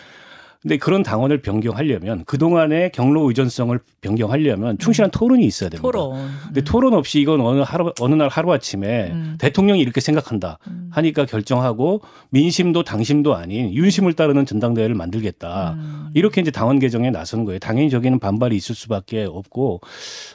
근데 0.62 0.78
그런 0.78 1.02
당원을 1.02 1.42
변경하려면 1.42 2.24
그동안의 2.26 2.92
경로 2.92 3.28
의존성을 3.28 3.80
변경하려면 4.02 4.78
충실한 4.78 5.10
토론이 5.10 5.44
있어야 5.44 5.70
됩니다. 5.70 5.88
음. 5.88 5.92
토론. 5.92 6.30
근데 6.46 6.62
토론 6.62 6.94
없이 6.94 7.20
이건 7.20 7.42
어느 7.42 7.62
하루 7.62 7.92
어느 8.00 8.14
날 8.14 8.30
하루 8.30 8.54
아침에 8.54 9.10
음. 9.12 9.36
대통령이 9.40 9.82
이렇게 9.82 10.02
생각한다 10.02 10.60
음. 10.68 10.90
하니까 10.92 11.26
결정하고 11.26 12.02
민심도 12.30 12.84
당심도 12.84 13.36
아닌 13.36 13.74
윤심을 13.74 14.14
따르는 14.14 14.46
전당대회를 14.46 14.94
만들겠다. 14.94 15.72
음. 15.72 16.10
이렇게 16.14 16.42
이제 16.42 16.52
당원 16.52 16.78
개정에 16.78 17.10
나서는 17.10 17.46
거예요. 17.46 17.58
당연히 17.58 17.90
저기는 17.90 18.20
반발이 18.20 18.56
있을 18.56 18.76
수밖에 18.76 19.24
없고 19.24 19.82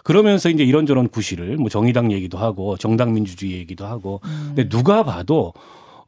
그러면서 0.03 0.51
이제 0.51 0.65
이런저런 0.65 1.09
구실을 1.09 1.57
뭐 1.57 1.69
정의당 1.69 2.11
얘기도 2.11 2.37
하고 2.37 2.77
정당 2.77 3.15
민주주의 3.15 3.53
얘기도 3.53 3.87
하고 3.87 4.21
음. 4.25 4.55
근데 4.57 4.69
누가 4.69 5.05
봐도 5.05 5.53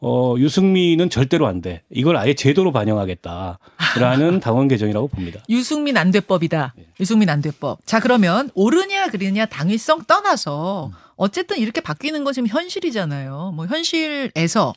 어 0.01 0.37
유승민은 0.39 1.11
절대로 1.11 1.47
안 1.47 1.61
돼. 1.61 1.83
이걸 1.91 2.17
아예 2.17 2.35
제도로 2.35 2.73
반영하겠다라는 2.73 4.41
당원 4.41 4.69
개정이라고 4.69 5.09
봅니다. 5.09 5.41
유승민 5.49 5.97
안돼법이다. 5.97 6.75
예. 6.79 6.87
유승민 7.01 7.29
안돼법. 7.29 7.85
자 7.85 7.99
그러면 8.01 8.51
옳으냐 8.55 9.09
그르냐 9.09 9.47
당위성 9.47 10.01
음. 10.01 10.05
떠나서 10.07 10.93
어쨌든 11.17 11.59
이렇게 11.59 11.81
바뀌는 11.81 12.23
건 12.25 12.33
지금 12.33 12.47
현실이잖아요. 12.47 13.53
뭐 13.57 13.67
현실에서 13.67 14.73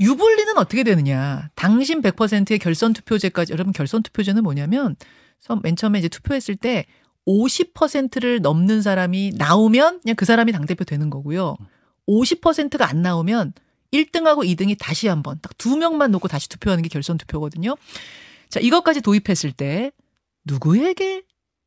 유불리는 0.00 0.56
어떻게 0.58 0.84
되느냐? 0.84 1.48
당신 1.54 2.02
100%의 2.02 2.58
결선 2.58 2.92
투표제까지 2.92 3.52
여러분 3.52 3.72
결선 3.72 4.02
투표제는 4.02 4.42
뭐냐면 4.42 4.94
맨 5.62 5.74
처음에 5.74 5.98
이제 5.98 6.08
투표했을 6.08 6.56
때 6.56 6.84
50%를 7.26 8.40
넘는 8.40 8.80
사람이 8.82 9.32
나오면 9.36 10.00
그냥 10.02 10.16
그 10.16 10.24
사람이 10.24 10.52
당대표 10.52 10.84
되는 10.84 11.10
거고요. 11.10 11.56
50%가 12.06 12.88
안 12.88 13.02
나오면 13.02 13.52
1등하고 13.92 14.44
2등이 14.44 14.76
다시 14.78 15.08
한번 15.08 15.38
딱 15.42 15.52
두 15.58 15.76
명만 15.76 16.10
놓고 16.12 16.28
다시 16.28 16.48
투표하는 16.48 16.82
게 16.82 16.88
결선 16.88 17.18
투표거든요. 17.18 17.76
자, 18.48 18.60
이것까지 18.60 19.00
도입했을 19.00 19.52
때 19.52 19.90
누구에게 20.44 21.22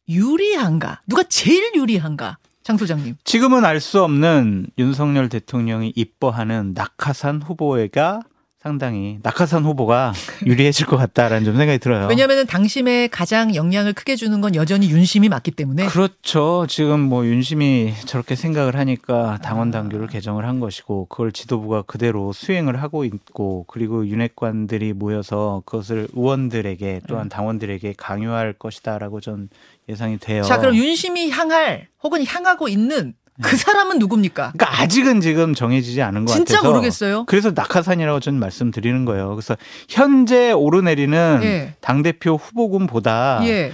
유리한가? 0.07 1.01
누가 1.07 1.23
제일 1.23 1.71
유리한가? 1.75 2.37
장 2.63 2.77
소장님. 2.77 3.15
지금은 3.23 3.65
알 3.65 3.79
수 3.79 4.03
없는 4.03 4.67
윤석열 4.77 5.29
대통령이 5.29 5.93
이뻐하는 5.95 6.73
낙하산 6.73 7.41
후보가 7.41 8.21
상당히 8.61 9.17
낙하산 9.23 9.63
후보가 9.65 10.13
유리해질 10.45 10.85
것 10.85 10.95
같다라는 10.95 11.45
좀 11.45 11.57
생각이 11.57 11.79
들어요. 11.79 12.05
왜냐하면 12.07 12.45
당심에 12.45 13.07
가장 13.07 13.55
영향을 13.55 13.93
크게 13.93 14.15
주는 14.15 14.39
건 14.39 14.53
여전히 14.53 14.91
윤심이 14.91 15.29
맞기 15.29 15.51
때문에 15.51 15.87
그렇죠. 15.87 16.67
지금 16.69 16.99
뭐 16.99 17.25
윤심이 17.25 17.93
저렇게 18.05 18.35
생각을 18.35 18.75
하니까 18.75 19.39
당원 19.41 19.71
당규를 19.71 20.05
개정을 20.07 20.45
한 20.45 20.59
것이고 20.59 21.07
그걸 21.07 21.31
지도부가 21.31 21.81
그대로 21.81 22.33
수행을 22.33 22.81
하고 22.83 23.03
있고 23.03 23.65
그리고 23.67 24.05
윤핵관들이 24.05 24.93
모여서 24.93 25.63
그것을 25.65 26.07
의원들에게 26.13 27.01
또한 27.07 27.29
당원들에게 27.29 27.95
강요할 27.97 28.53
것이다라고 28.53 29.21
전 29.21 29.49
예상이 29.89 30.19
돼요. 30.19 30.43
자 30.43 30.59
그럼 30.59 30.75
윤심이 30.75 31.31
향할 31.31 31.87
혹은 32.03 32.23
향하고 32.23 32.67
있는 32.67 33.07
네. 33.07 33.20
그 33.41 33.55
사람은 33.57 33.99
누굽니까? 33.99 34.53
그러니까 34.55 34.81
아직은 34.81 35.21
지금 35.21 35.53
정해지지 35.53 36.01
않은 36.01 36.25
것 36.25 36.33
진짜 36.33 36.57
같아서 36.57 36.71
모르겠어요. 36.71 37.25
그래서 37.25 37.51
낙하산이라고 37.53 38.19
저는 38.19 38.39
말씀드리는 38.39 39.05
거예요. 39.05 39.29
그래서 39.35 39.55
현재 39.89 40.51
오르내리는 40.51 41.39
예. 41.43 41.73
당 41.81 42.01
대표 42.01 42.35
후보군보다 42.35 43.41
예. 43.43 43.71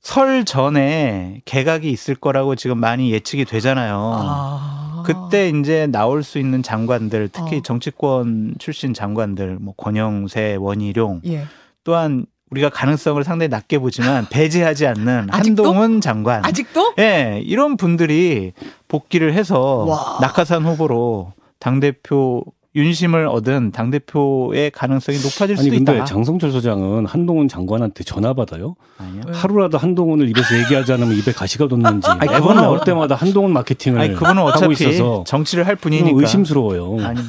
설 0.00 0.44
전에 0.44 1.42
개각이 1.44 1.88
있을 1.88 2.14
거라고 2.16 2.56
지금 2.56 2.78
많이 2.78 3.12
예측이 3.12 3.44
되잖아요. 3.44 4.12
아. 4.18 5.02
그때 5.06 5.48
이제 5.48 5.86
나올 5.86 6.22
수 6.22 6.38
있는 6.38 6.62
장관들, 6.62 7.30
특히 7.32 7.58
어. 7.58 7.62
정치권 7.62 8.54
출신 8.58 8.94
장관들, 8.94 9.58
뭐 9.60 9.74
권영세, 9.76 10.56
원희룡, 10.58 11.22
예. 11.26 11.46
또한 11.84 12.26
우리가 12.52 12.68
가능성을 12.68 13.22
상당히 13.24 13.48
낮게 13.48 13.78
보지만 13.78 14.26
배제하지 14.30 14.86
않는 14.86 15.28
아직도? 15.30 15.64
한동훈 15.64 16.00
장관, 16.00 16.44
아직도? 16.44 16.94
예, 16.98 17.40
이런 17.44 17.76
분들이 17.76 18.52
복귀를 18.88 19.32
해서 19.32 19.84
와. 19.88 20.18
낙하산 20.20 20.64
후보로 20.64 21.32
당 21.58 21.80
대표 21.80 22.44
윤심을 22.74 23.26
얻은 23.26 23.72
당 23.72 23.90
대표의 23.90 24.70
가능성이 24.70 25.18
높아질 25.18 25.56
아니 25.58 25.64
수도 25.64 25.76
근데 25.76 25.94
있다. 25.96 26.04
장성철 26.06 26.52
소장은 26.52 27.04
한동훈 27.04 27.46
장관한테 27.46 28.02
전화 28.02 28.32
받아요? 28.32 28.76
아니요. 28.96 29.22
왜? 29.26 29.32
하루라도 29.34 29.76
한동훈을 29.76 30.28
입에서 30.30 30.58
얘기하지 30.58 30.92
않으면 30.94 31.14
입에 31.18 31.32
가시가 31.32 31.68
돋는지 31.68 32.08
아니, 32.08 32.20
매번 32.20 32.40
그거는 32.40 32.62
나올 32.62 32.80
때마다 32.80 33.14
한동훈 33.14 33.52
마케팅을 33.52 34.00
아니 34.00 34.14
그분은 34.14 34.38
하고 34.38 34.48
어차피 34.48 34.72
있어서 34.72 35.22
정치를 35.26 35.66
할좀 35.66 35.80
분이니까 35.82 36.18
의심스러워요. 36.18 36.96
아니 37.04 37.20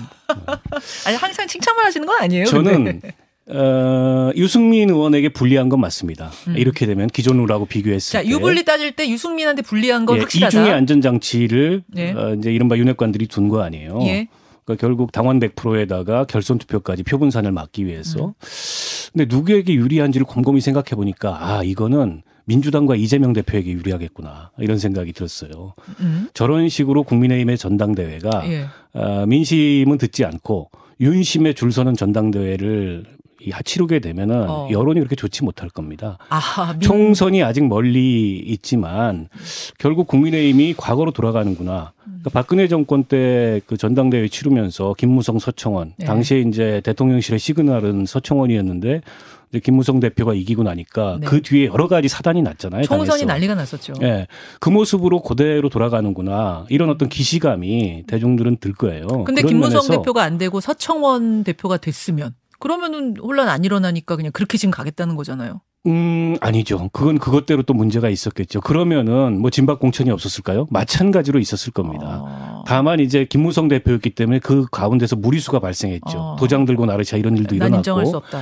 아니 1.08 1.18
항상 1.18 1.46
칭찬만 1.46 1.86
하시는 1.88 2.08
건 2.08 2.22
아니에요. 2.22 2.46
근데. 2.46 3.00
어, 3.48 4.32
유승민 4.36 4.90
의원에게 4.90 5.30
불리한 5.30 5.68
건 5.70 5.82
맞습니다. 5.82 6.32
음. 6.48 6.56
이렇게 6.58 6.86
되면 6.86 7.08
기존으로하고 7.08 7.66
비교했을 7.66 8.12
자 8.14 8.22
때 8.24 8.30
유불리 8.30 8.64
따질 8.64 8.94
때 8.94 9.10
유승민한테 9.10 9.62
불리한 9.64 10.06
건 10.06 10.18
예, 10.18 10.22
확실하다. 10.22 10.48
이중의 10.58 10.74
안전장치를 10.74 11.84
예. 11.98 12.12
어, 12.12 12.36
이제 12.40 12.54
이른바 12.54 12.78
윤핵관들이 12.78 13.28
둔 13.28 13.50
거 13.50 13.62
아니에요. 13.62 14.00
예. 14.04 14.28
그러니까 14.64 14.80
결국 14.88 15.12
당원 15.12 15.42
100%에다가 15.42 16.24
결선 16.26 16.58
투표까지 16.58 17.04
표 17.04 17.18
분산을 17.18 17.52
막기 17.52 17.86
위해서. 17.86 18.28
음. 18.28 18.34
근데 19.12 19.26
누구에게 19.36 19.74
유리한지를 19.74 20.26
곰곰이 20.26 20.62
생각해 20.62 20.92
보니까 20.96 21.38
아 21.42 21.64
이거는 21.64 22.22
민주당과 22.46 22.96
이재명 22.96 23.34
대표에게 23.34 23.72
유리하겠구나 23.72 24.52
이런 24.60 24.78
생각이 24.78 25.12
들었어요. 25.14 25.74
음. 26.00 26.30
저런 26.34 26.70
식으로 26.70 27.04
국민의힘의 27.04 27.58
전당대회가 27.58 28.44
예. 28.50 28.66
어, 28.94 29.26
민심은 29.28 29.98
듣지 29.98 30.24
않고 30.24 30.70
윤심에 31.02 31.54
줄 31.54 31.72
서는 31.74 31.96
전당대회를 31.96 33.04
이 33.46 33.52
치르게 33.66 34.00
되면은 34.00 34.50
어. 34.50 34.68
여론이 34.72 35.00
그렇게 35.00 35.16
좋지 35.16 35.44
못할 35.44 35.70
겁니다. 35.70 36.18
아하. 36.30 36.74
민... 36.74 36.82
총선이 36.82 37.44
아직 37.44 37.66
멀리 37.68 38.38
있지만 38.40 39.28
결국 39.78 40.08
국민의힘이 40.08 40.76
과거로 40.78 41.12
돌아가는구나. 41.12 41.92
그러니까 42.04 42.30
박근혜 42.32 42.68
정권 42.68 43.04
때 43.04 43.64
그 43.66 43.78
전당대회 43.78 44.28
치르면서 44.28 44.94
김무성, 44.98 45.40
서청원 45.40 45.94
네. 45.98 46.06
당시에 46.06 46.42
이제 46.42 46.82
대통령실의 46.84 47.40
시그널은 47.40 48.06
서청원이었는데 48.06 49.02
이제 49.50 49.60
김무성 49.60 50.00
대표가 50.00 50.34
이기고 50.34 50.64
나니까 50.64 51.18
네. 51.22 51.28
그 51.28 51.42
뒤에 51.42 51.68
여러 51.68 51.88
가지 51.88 52.08
사단이 52.08 52.42
났잖아요. 52.42 52.84
총선이 52.84 53.22
당에서. 53.22 53.26
난리가 53.26 53.56
났었죠. 53.56 53.94
예, 54.02 54.28
그 54.60 54.70
모습으로 54.70 55.22
그대로 55.22 55.70
돌아가는구나 55.70 56.66
이런 56.70 56.90
어떤 56.90 57.10
기시감이 57.10 58.04
대중들은 58.08 58.58
들 58.58 58.74
거예요. 58.74 59.08
근데 59.26 59.42
그런 59.42 59.48
김무성 59.62 59.88
대표가 59.88 60.24
안 60.24 60.38
되고 60.38 60.60
서청원 60.60 61.44
대표가 61.44 61.78
됐으면 61.78 62.34
그러면은 62.64 63.16
혼란 63.22 63.50
안 63.50 63.66
일어나니까 63.66 64.16
그냥 64.16 64.32
그렇게 64.32 64.58
지금 64.58 64.72
가겠다는 64.72 65.18
거잖아요. 65.18 65.60
음, 65.86 66.38
아니죠. 66.40 66.90
그건 66.94 67.20
그것대로 67.20 67.64
또 67.64 67.74
문제가 67.74 68.08
있었겠죠. 68.08 68.62
그러면은 68.62 69.42
뭐 69.42 69.50
진박 69.50 69.80
공천이 69.80 70.10
없었을까요? 70.12 70.68
마찬가지로 70.70 71.40
있었을 71.40 71.74
겁니다. 71.74 72.22
어. 72.22 72.64
다만 72.66 73.02
이제 73.02 73.26
김무성 73.30 73.68
대표였기 73.68 74.12
때문에 74.12 74.40
그 74.40 74.66
가운데서 74.72 75.18
무리수가 75.18 75.60
발생했죠. 75.60 76.18
어. 76.18 76.36
도장 76.40 76.64
들고 76.64 76.86
나르샤 76.86 77.18
이런 77.18 77.36
일도 77.36 77.58
난 77.58 77.68
일어났고. 77.68 77.76
인정할 77.80 78.06
수 78.06 78.16
없다. 78.16 78.42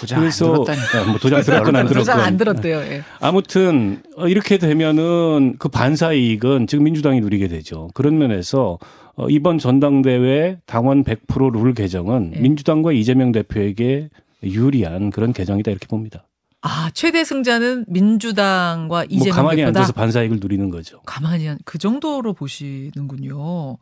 도장 0.00 0.18
안 0.18 0.22
그래서. 0.24 0.46
아, 0.46 1.04
뭐 1.08 1.18
도장 1.20 1.42
들었건 1.42 1.76
안 1.76 1.86
도장 1.86 2.02
들었건 2.02 2.24
안 2.24 2.36
들었대요. 2.36 2.78
예. 2.78 3.04
아무튼 3.20 4.02
어, 4.16 4.26
이렇게 4.26 4.58
되면은 4.58 5.54
그 5.60 5.68
반사 5.68 6.14
이익은 6.14 6.66
지금 6.66 6.82
민주당이 6.82 7.20
누리게 7.20 7.46
되죠. 7.46 7.90
그런 7.94 8.18
면에서 8.18 8.78
어, 9.14 9.28
이번 9.28 9.58
전당대회 9.58 10.58
당원 10.66 11.04
100%룰 11.04 11.74
개정은 11.74 12.32
예. 12.34 12.40
민주당과 12.40 12.92
이재명 12.92 13.32
대표에게 13.32 14.08
유리한 14.42 15.10
그런 15.10 15.32
개정이다 15.32 15.70
이렇게 15.70 15.86
봅니다. 15.86 16.26
아 16.62 16.90
최대 16.94 17.24
승자는 17.24 17.86
민주당과 17.88 18.86
뭐 18.86 19.04
이재명 19.08 19.36
가만히 19.36 19.56
대표다. 19.56 19.80
앉아서 19.80 19.92
반사 19.92 20.22
이익을 20.22 20.38
누리는 20.40 20.70
거죠. 20.70 21.00
가만히 21.02 21.46
한, 21.46 21.58
그 21.64 21.78
정도로 21.78 22.34
보시는군요. 22.34 23.78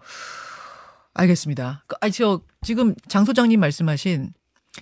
알겠습니다. 1.15 1.85
그, 1.87 1.97
아니, 2.01 2.13
저, 2.13 2.41
지금 2.63 2.95
장 3.09 3.25
소장님 3.25 3.61
말씀하신 3.61 4.33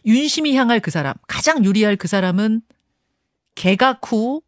윤심이 0.04 0.54
향할 0.56 0.80
그 0.80 0.90
사람, 0.90 1.14
가장 1.26 1.64
유리할 1.64 1.96
그 1.96 2.06
사람은 2.06 2.62
개각 3.54 4.00
후 4.12 4.42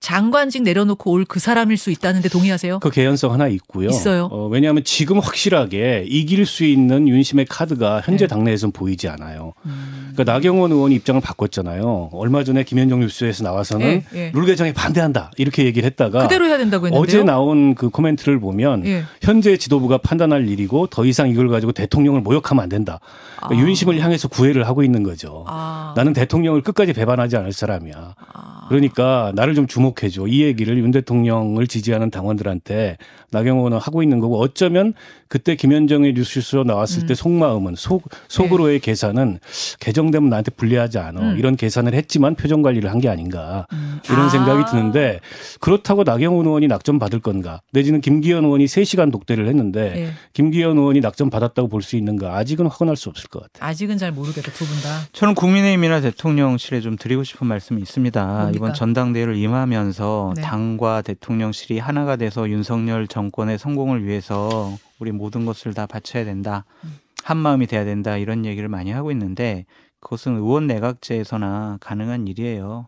장관직 0.00 0.62
내려놓고 0.62 1.10
올 1.12 1.24
그 1.28 1.40
사람일 1.40 1.76
수 1.76 1.90
있다는데 1.90 2.28
동의하세요? 2.30 2.78
그 2.78 2.90
개연성 2.90 3.32
하나 3.32 3.48
있고요. 3.48 3.88
있어요. 3.90 4.28
어, 4.30 4.46
왜냐하면 4.46 4.82
지금 4.84 5.18
확실하게 5.18 6.06
이길 6.08 6.46
수 6.46 6.64
있는 6.64 7.06
윤심의 7.06 7.44
카드가 7.46 8.00
현재 8.02 8.24
네. 8.26 8.28
당내에서는 8.28 8.72
보이지 8.72 9.08
않아요. 9.08 9.52
음. 9.66 10.12
그러니까 10.14 10.32
나경원 10.32 10.72
의원이 10.72 10.94
입장을 10.94 11.20
바꿨잖아요. 11.20 12.10
얼마 12.12 12.44
전에 12.44 12.62
김현정 12.64 13.00
뉴스에서 13.00 13.44
나와서는 13.44 13.86
예, 14.14 14.18
예. 14.18 14.30
룰 14.34 14.46
개정에 14.46 14.72
반대한다 14.72 15.32
이렇게 15.36 15.64
얘기를 15.64 15.86
했다가 15.86 16.22
그대로 16.22 16.46
해야 16.46 16.56
된다고 16.56 16.86
했는데요. 16.86 17.00
어제 17.02 17.22
나온 17.22 17.74
그 17.74 17.90
코멘트를 17.90 18.40
보면 18.40 18.86
예. 18.86 19.04
현재 19.22 19.56
지도부가 19.56 19.98
판단할 19.98 20.48
일이고 20.48 20.86
더 20.86 21.04
이상 21.04 21.28
이걸 21.28 21.48
가지고 21.48 21.72
대통령을 21.72 22.20
모욕하면 22.22 22.62
안 22.62 22.68
된다. 22.68 23.00
그러니까 23.36 23.62
아. 23.62 23.66
윤심을 23.66 24.00
향해서 24.00 24.28
구애를 24.28 24.66
하고 24.66 24.82
있는 24.82 25.02
거죠. 25.02 25.44
아. 25.46 25.92
나는 25.96 26.12
대통령을 26.14 26.62
끝까지 26.62 26.92
배반하지 26.94 27.36
않을 27.36 27.52
사람이야. 27.52 28.14
아. 28.32 28.66
그러니까 28.68 29.32
나를 29.34 29.54
좀 29.54 29.66
주목 29.66 29.87
해줘. 30.02 30.26
이 30.26 30.42
얘기를 30.42 30.78
윤 30.78 30.90
대통령을 30.90 31.66
지지하는 31.66 32.10
당원들한테 32.10 32.96
나경원은 33.30 33.78
하고 33.78 34.02
있는 34.02 34.20
거고 34.20 34.40
어쩌면 34.40 34.94
그때 35.28 35.54
김현정의 35.56 36.14
뉴스로 36.14 36.64
나왔을 36.64 37.02
음. 37.02 37.06
때 37.06 37.14
속마음은 37.14 37.74
속 37.76 38.08
속으로의 38.28 38.80
계산은 38.80 39.40
개정되면 39.80 40.30
나한테 40.30 40.50
불리하지 40.52 40.98
않아. 40.98 41.20
음. 41.20 41.38
이런 41.38 41.56
계산을 41.56 41.94
했지만 41.94 42.34
표정 42.34 42.62
관리를 42.62 42.90
한 42.90 42.98
게 42.98 43.08
아닌가. 43.08 43.66
음. 43.72 44.00
이런 44.06 44.20
아. 44.22 44.28
생각이 44.28 44.64
드는데 44.70 45.20
그렇다고 45.60 46.02
나경원 46.04 46.46
의원이 46.46 46.66
낙점 46.68 46.98
받을 46.98 47.20
건가? 47.20 47.60
내지는 47.72 48.00
김기현 48.00 48.44
의원이 48.44 48.64
3시간 48.64 49.12
독대를 49.12 49.46
했는데 49.48 49.92
예. 49.96 50.10
김기현 50.32 50.76
의원이 50.78 51.00
낙점 51.00 51.30
받았다고 51.30 51.68
볼 51.68 51.82
수 51.82 51.94
있는가? 51.96 52.36
아직은 52.36 52.66
확언할 52.66 52.96
수 52.96 53.08
없을 53.08 53.28
것 53.28 53.40
같아요. 53.42 53.68
아직은 53.70 53.98
잘 53.98 54.10
모르겠다 54.12 54.50
두 54.52 54.64
분 54.64 54.80
다. 54.82 55.00
저는 55.12 55.34
국민의힘이나 55.34 56.00
대통령실에 56.00 56.80
좀 56.80 56.96
드리고 56.96 57.22
싶은 57.24 57.46
말씀이 57.46 57.80
있습니다. 57.82 58.24
뭡니까? 58.26 58.50
이번 58.56 58.74
전당대회를 58.74 59.36
임하면서 59.36 60.32
네. 60.36 60.42
당과 60.42 61.02
대통령실이 61.02 61.78
하나가 61.78 62.16
돼서 62.16 62.48
윤석열 62.48 63.06
정권의 63.18 63.58
성공을 63.58 64.04
위해서 64.04 64.70
우리 65.00 65.10
모든 65.10 65.44
것을 65.44 65.74
다 65.74 65.86
바쳐야 65.86 66.24
된다. 66.24 66.64
음. 66.84 67.00
한 67.24 67.36
마음이 67.36 67.66
돼야 67.66 67.84
된다. 67.84 68.16
이런 68.16 68.44
얘기를 68.44 68.68
많이 68.68 68.92
하고 68.92 69.10
있는데 69.10 69.66
그것은 69.98 70.36
의원 70.36 70.68
내각제에서나 70.68 71.78
가능한 71.80 72.28
일이에요. 72.28 72.86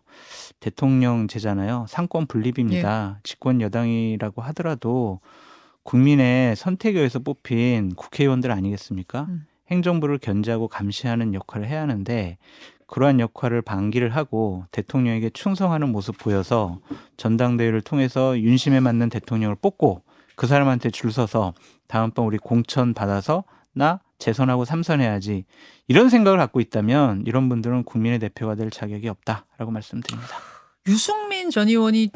대통령제잖아요. 0.61 1.87
상권 1.89 2.29
분립입니다. 2.29 3.17
예. 3.17 3.21
집권 3.25 3.61
여당이라고 3.61 4.41
하더라도 4.43 5.19
국민의 5.83 6.55
선택에 6.55 6.99
의해서 6.99 7.19
뽑힌 7.19 7.97
국회의원들 7.97 8.53
아니겠습니까? 8.53 9.27
음. 9.29 9.47
행정부를 9.73 10.19
견제하고 10.19 10.69
감시하는 10.69 11.35
역할을 11.35 11.67
해야 11.67 11.83
하는데 11.83 12.39
그러한 12.87 13.19
역할을 13.19 13.63
방기를 13.63 14.11
하고 14.11 14.65
대통령에게 14.71 15.31
충성하는 15.31 15.91
모습 15.91 16.19
보여서 16.19 16.79
전당대회를 17.17 17.81
통해서 17.81 18.39
윤심에 18.39 18.79
맞는 18.79 19.09
대통령을 19.09 19.57
뽑고 19.57 20.03
그 20.41 20.47
사람한테 20.47 20.89
줄 20.89 21.13
서서 21.13 21.53
다음번 21.87 22.25
우리 22.25 22.39
공천 22.39 22.95
받아서 22.95 23.45
나 23.75 24.01
재선하고 24.19 24.65
삼선해야지 24.65 25.45
이런 25.87 26.09
생각을 26.09 26.39
갖고 26.39 26.61
있다면 26.61 27.25
이런 27.27 27.51
분들은 27.51 27.85
국민의 27.85 28.21
대표가 28.21 28.55
될 28.55 28.71
자격이 28.71 29.07
없다라고 29.07 29.71
말씀드립니다. 29.71 30.35
유승민 30.87 31.51
전 31.51 31.69
의원이 31.69 32.09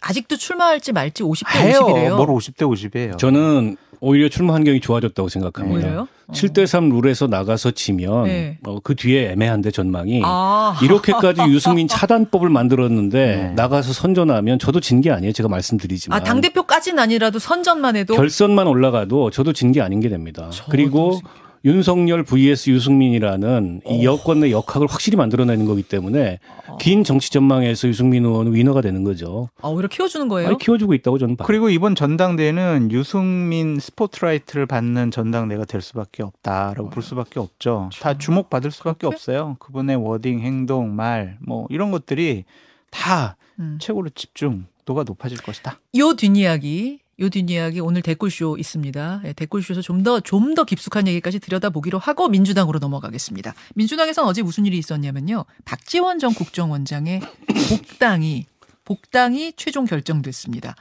아직도 0.00 0.38
출마할지 0.38 0.92
말지 0.92 1.22
50대 1.24 1.58
해요. 1.58 1.80
50이래요. 1.80 2.16
뭘 2.16 2.28
50대 2.28 2.62
50이에요. 2.62 3.18
저는 3.18 3.76
오히려 4.00 4.28
출마 4.28 4.54
환경이 4.54 4.80
좋아졌다고 4.80 5.28
생각합니다. 5.28 5.86
오히려요? 5.86 6.08
어. 6.26 6.32
7대 6.32 6.66
3 6.66 6.90
룰에서 6.90 7.26
나가서 7.26 7.70
지면 7.70 8.24
네. 8.24 8.58
어, 8.66 8.80
그 8.80 8.94
뒤에 8.94 9.30
애매한데 9.32 9.70
전망이 9.70 10.20
아. 10.24 10.78
이렇게까지 10.82 11.40
유승민 11.48 11.88
차단법을 11.88 12.50
만들었는데 12.50 13.36
네. 13.36 13.50
나가서 13.56 13.92
선전하면 13.92 14.58
저도 14.58 14.80
진 14.80 15.00
게 15.00 15.10
아니에요. 15.10 15.32
제가 15.32 15.48
말씀드리지만 15.48 16.18
아, 16.20 16.22
당 16.22 16.40
대표까지는 16.40 16.98
아니라도 16.98 17.38
선전만 17.38 17.96
해도 17.96 18.14
결선만 18.14 18.66
올라가도 18.66 19.30
저도 19.30 19.52
진 19.52 19.72
게 19.72 19.80
아닌 19.80 20.00
게 20.00 20.08
됩니다. 20.08 20.50
그리고. 20.70 21.20
윤석열 21.64 22.22
vs 22.22 22.70
유승민이라는 22.70 23.82
이 23.90 24.04
여권 24.04 24.40
내 24.40 24.50
역학을 24.50 24.86
확실히 24.88 25.16
만들어내는 25.16 25.66
거기 25.66 25.82
때문에 25.82 26.38
긴 26.78 27.04
정치 27.04 27.30
전망에서 27.30 27.88
유승민 27.88 28.24
의원은 28.24 28.54
위너가 28.54 28.80
되는 28.80 29.04
거죠. 29.04 29.48
아, 29.60 29.68
오히려 29.68 29.88
키워주는 29.88 30.28
거예요? 30.28 30.48
아니, 30.48 30.58
키워주고 30.58 30.94
있다고 30.94 31.18
저는 31.18 31.36
봐요. 31.36 31.46
그리고 31.46 31.68
이번 31.70 31.94
전당대회는 31.94 32.90
유승민 32.92 33.78
스포트라이트를 33.80 34.66
받는 34.66 35.10
전당대가 35.10 35.64
될 35.64 35.80
수밖에 35.80 36.22
없다라고 36.22 36.90
볼 36.90 37.02
수밖에 37.02 37.40
없죠. 37.40 37.90
다 38.00 38.16
주목받을 38.16 38.70
수밖에? 38.70 39.06
없어요. 39.06 39.56
그분의 39.58 39.96
워딩, 39.96 40.40
행동, 40.40 40.94
말, 40.94 41.38
뭐 41.40 41.66
이런 41.70 41.90
것들이 41.90 42.44
다 42.90 43.36
음. 43.58 43.78
최고로 43.80 44.10
집중도가 44.10 45.04
높아질 45.04 45.38
것이다. 45.38 45.78
요 45.96 46.14
뒷이야기, 46.14 47.00
요 47.20 47.28
뒷이야기 47.28 47.80
오늘 47.80 48.00
댓글쇼 48.02 48.58
있습니다. 48.58 49.22
예, 49.24 49.32
댓글쇼에서 49.32 49.82
좀 49.82 50.02
더 50.04 50.20
좀 50.20 50.54
더 50.54 50.64
깊숙한 50.64 51.08
얘기까지 51.08 51.40
들여다보기로 51.40 51.98
하고 51.98 52.28
민주당으로 52.28 52.78
넘어가겠습니다. 52.78 53.54
민주당에선 53.74 54.24
어제 54.26 54.42
무슨 54.42 54.66
일이 54.66 54.78
있었냐면요. 54.78 55.44
박지원 55.64 56.20
전 56.20 56.32
국정원장의 56.32 57.20
복당이 57.70 58.46
복당이 58.84 59.54
최종 59.56 59.84
결정됐습니다. 59.84 60.76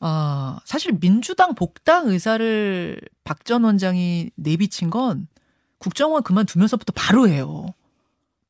아, 0.00 0.58
사실 0.66 0.92
민주당 1.00 1.54
복당 1.54 2.08
의사를 2.08 3.00
박 3.24 3.44
전 3.44 3.64
원장이 3.64 4.30
내비친 4.34 4.90
건 4.90 5.26
국정원 5.78 6.22
그만두면서부터 6.22 6.92
바로 6.94 7.28
해요. 7.28 7.66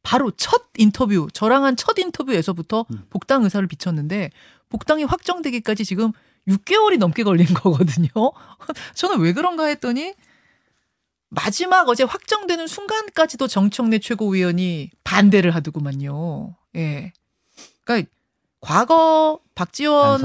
바로 0.03 0.31
첫 0.33 0.63
인터뷰, 0.77 1.29
저랑 1.33 1.65
한 1.65 1.77
첫 1.77 1.99
인터뷰에서부터 1.99 2.85
음. 2.91 3.05
복당 3.11 3.45
의사를 3.45 3.67
비쳤는데 3.69 4.31
복당이 4.71 5.05
확정되기까지 5.05 5.85
지금 5.85 6.13
6개월이 6.49 6.99
넘게 6.99 7.23
걸린 7.23 7.47
거거든요. 7.55 8.09
저는 8.95 9.21
왜 9.21 9.33
그런가 9.33 9.67
했더니 9.67 10.15
마지막 11.29 11.89
어제 11.89 12.05
확정되는 12.05 12.67
순간까지도 12.67 13.49
정청래 13.49 13.99
최고위원이 13.99 14.91
반대를 15.05 15.55
하더구만요. 15.55 16.57
예. 16.77 17.13
그러니까 17.85 18.11
과거 18.61 19.41
박지원. 19.57 20.21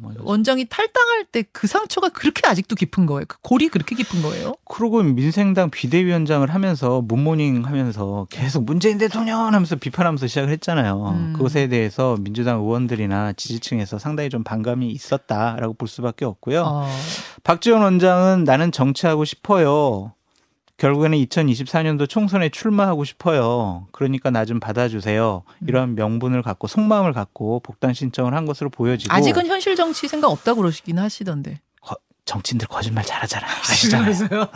뭐. 0.00 0.12
원장이 0.20 0.64
탈당할 0.70 1.26
때 1.26 1.44
그 1.52 1.66
상처가 1.66 2.08
그렇게 2.08 2.46
아직도 2.46 2.76
깊은 2.76 3.06
거예요. 3.06 3.24
그 3.28 3.36
골이 3.42 3.68
그렇게 3.68 3.94
깊은 3.94 4.22
거예요. 4.22 4.54
그러고 4.64 5.02
민생당 5.02 5.70
비대위원장을 5.70 6.48
하면서 6.48 7.02
문모닝 7.02 7.66
하면서 7.66 8.26
계속 8.30 8.64
문재인 8.64 8.98
대통령 8.98 9.40
하면서 9.40 9.76
비판하면서 9.76 10.26
시작을 10.26 10.48
했잖아요. 10.50 11.14
음. 11.16 11.32
그것에 11.36 11.68
대해서 11.68 12.16
민주당 12.20 12.60
의원들이나 12.60 13.34
지지층에서 13.34 13.98
상당히 13.98 14.30
좀 14.30 14.44
반감이 14.44 14.90
있었다라고 14.90 15.74
볼 15.74 15.88
수밖에 15.88 16.24
없고요. 16.24 16.62
어. 16.62 16.88
박지원 17.44 17.82
원장은 17.82 18.44
나는 18.44 18.72
정치하고 18.72 19.24
싶어요. 19.24 20.12
결국에는 20.80 21.16
2024년도 21.18 22.08
총선에 22.08 22.48
출마하고 22.48 23.04
싶어요. 23.04 23.86
그러니까 23.92 24.30
나 24.30 24.44
좀 24.46 24.58
받아주세요. 24.58 25.42
음. 25.62 25.68
이런 25.68 25.94
명분을 25.94 26.42
갖고 26.42 26.66
속마음을 26.66 27.12
갖고 27.12 27.60
복당 27.60 27.92
신청을 27.92 28.34
한 28.34 28.46
것으로 28.46 28.70
보여지고 28.70 29.14
아직은 29.14 29.46
현실 29.46 29.76
정치 29.76 30.08
생각 30.08 30.28
없다고 30.28 30.62
그러시긴 30.62 30.98
하시던데. 30.98 31.60
정치인들 32.26 32.68
거짓말 32.68 33.04
잘하잖아요. 33.04 33.50
아시잖아요. 33.68 34.46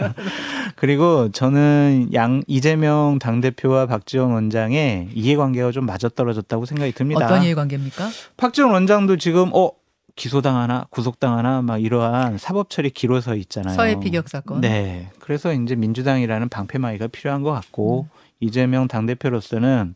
그리고 0.76 1.30
저는 1.30 2.08
양 2.14 2.42
이재명 2.46 3.18
당대표와 3.18 3.84
박지원 3.86 4.32
원장의 4.32 5.08
이해관계가 5.12 5.72
좀 5.72 5.84
맞아떨어졌다고 5.84 6.64
생각이 6.64 6.92
듭니다. 6.92 7.26
어떤 7.26 7.42
이해관계입니까? 7.42 8.08
박지원 8.38 8.72
원장도 8.72 9.18
지금 9.18 9.50
어 9.52 9.70
기소당하나 10.18 10.86
구속당하나 10.90 11.62
막 11.62 11.78
이러한 11.82 12.38
사법 12.38 12.70
처리 12.70 12.90
기로서 12.90 13.34
있잖아요. 13.36 13.74
서해 13.74 13.98
피격 14.00 14.28
사건. 14.28 14.60
네. 14.60 15.08
그래서 15.20 15.52
이제 15.52 15.74
민주당이라는 15.76 16.48
방패막이가 16.48 17.06
필요한 17.08 17.42
것 17.42 17.52
같고 17.52 18.02
음. 18.02 18.18
이재명 18.40 18.88
당 18.88 19.06
대표로서는 19.06 19.94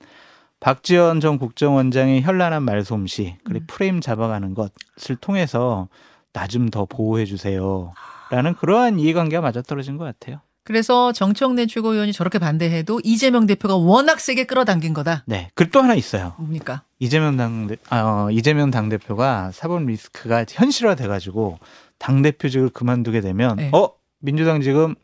박지원 0.61 1.21
전 1.21 1.39
국정원장의 1.39 2.23
현란한 2.23 2.63
말솜씨 2.63 3.37
그리고 3.45 3.65
음. 3.65 3.67
프레임 3.67 4.01
잡아가는 4.01 4.55
것을 4.55 5.17
통해서 5.21 5.89
나 6.33 6.47
좀 6.47 6.71
더 6.71 6.87
보호해 6.87 7.25
주세요. 7.27 7.93
라는 8.31 8.55
그러한 8.55 8.99
이해관계가 8.99 9.43
맞아떨어진 9.43 9.99
것 9.99 10.05
같아요. 10.05 10.41
그래서 10.65 11.13
정청래 11.13 11.67
최고위원이 11.67 12.13
저렇게 12.13 12.39
반대해도 12.39 13.01
이재명 13.03 13.47
대표가 13.47 13.77
워낙 13.77 14.21
세게 14.21 14.45
끌어당긴 14.45 14.95
거다. 14.95 15.25
네. 15.27 15.51
그리고 15.55 15.73
또 15.73 15.83
하나 15.83 15.95
있어요. 15.95 16.35
뭡니까? 16.39 16.83
이재명 17.01 17.37
당 17.37 17.69
아, 17.91 18.01
어, 18.01 18.31
이재명 18.31 18.71
당 18.71 18.89
대표가 18.89 19.51
사법 19.53 19.85
리스크가 19.85 20.45
현실화 20.49 20.95
돼 20.95 21.09
가지고 21.09 21.59
당 21.99 22.23
대표직을 22.23 22.69
그만두게 22.71 23.21
되면 23.21 23.57
네. 23.57 23.71
어 23.73 23.91
민주당 24.21 24.61
지금 24.61 24.95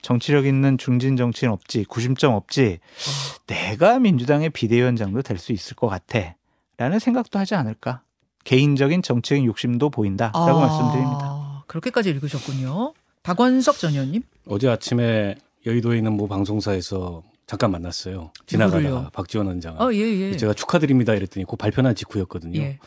정치력 0.00 0.46
있는 0.46 0.78
중진 0.78 1.16
정치인 1.16 1.52
없지 1.52 1.84
구심점 1.84 2.32
없지 2.32 2.78
어. 2.80 3.44
내가 3.46 3.98
민주당의 3.98 4.50
비대위원장도 4.50 5.22
될 5.22 5.38
수 5.38 5.52
있을 5.52 5.76
것 5.76 5.88
같아 5.88 6.34
라는 6.78 6.98
생각도 6.98 7.38
하지 7.38 7.54
않을까 7.54 8.02
개인적인 8.44 9.02
정치적인 9.02 9.44
욕심도 9.44 9.90
보인다 9.90 10.30
라고 10.34 10.58
아, 10.58 10.66
말씀드립니다. 10.66 11.64
그렇게까지 11.66 12.10
읽으셨군요. 12.10 12.94
박원석 13.26 13.78
전 13.78 13.90
의원님. 13.90 14.22
어제 14.46 14.68
아침에 14.68 15.34
여의도에 15.66 15.96
있는 15.96 16.12
모 16.12 16.28
방송사에서 16.28 17.24
잠깐 17.48 17.72
만났어요. 17.72 18.30
지나가다가 18.46 19.10
박지원 19.12 19.48
원장. 19.48 19.74
어, 19.80 19.92
예, 19.92 19.98
예. 19.98 20.36
제가 20.36 20.54
축하드립니다 20.54 21.12
이랬더니 21.12 21.44
그 21.44 21.56
발표난 21.56 21.96
직후였거든요. 21.96 22.60
예. 22.60 22.78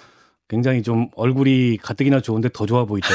굉장히 0.49 0.81
좀 0.81 1.09
얼굴이 1.15 1.77
가뜩이나 1.77 2.21
좋은데 2.21 2.49
더 2.51 2.65
좋아 2.65 2.83
보이다고. 2.83 3.13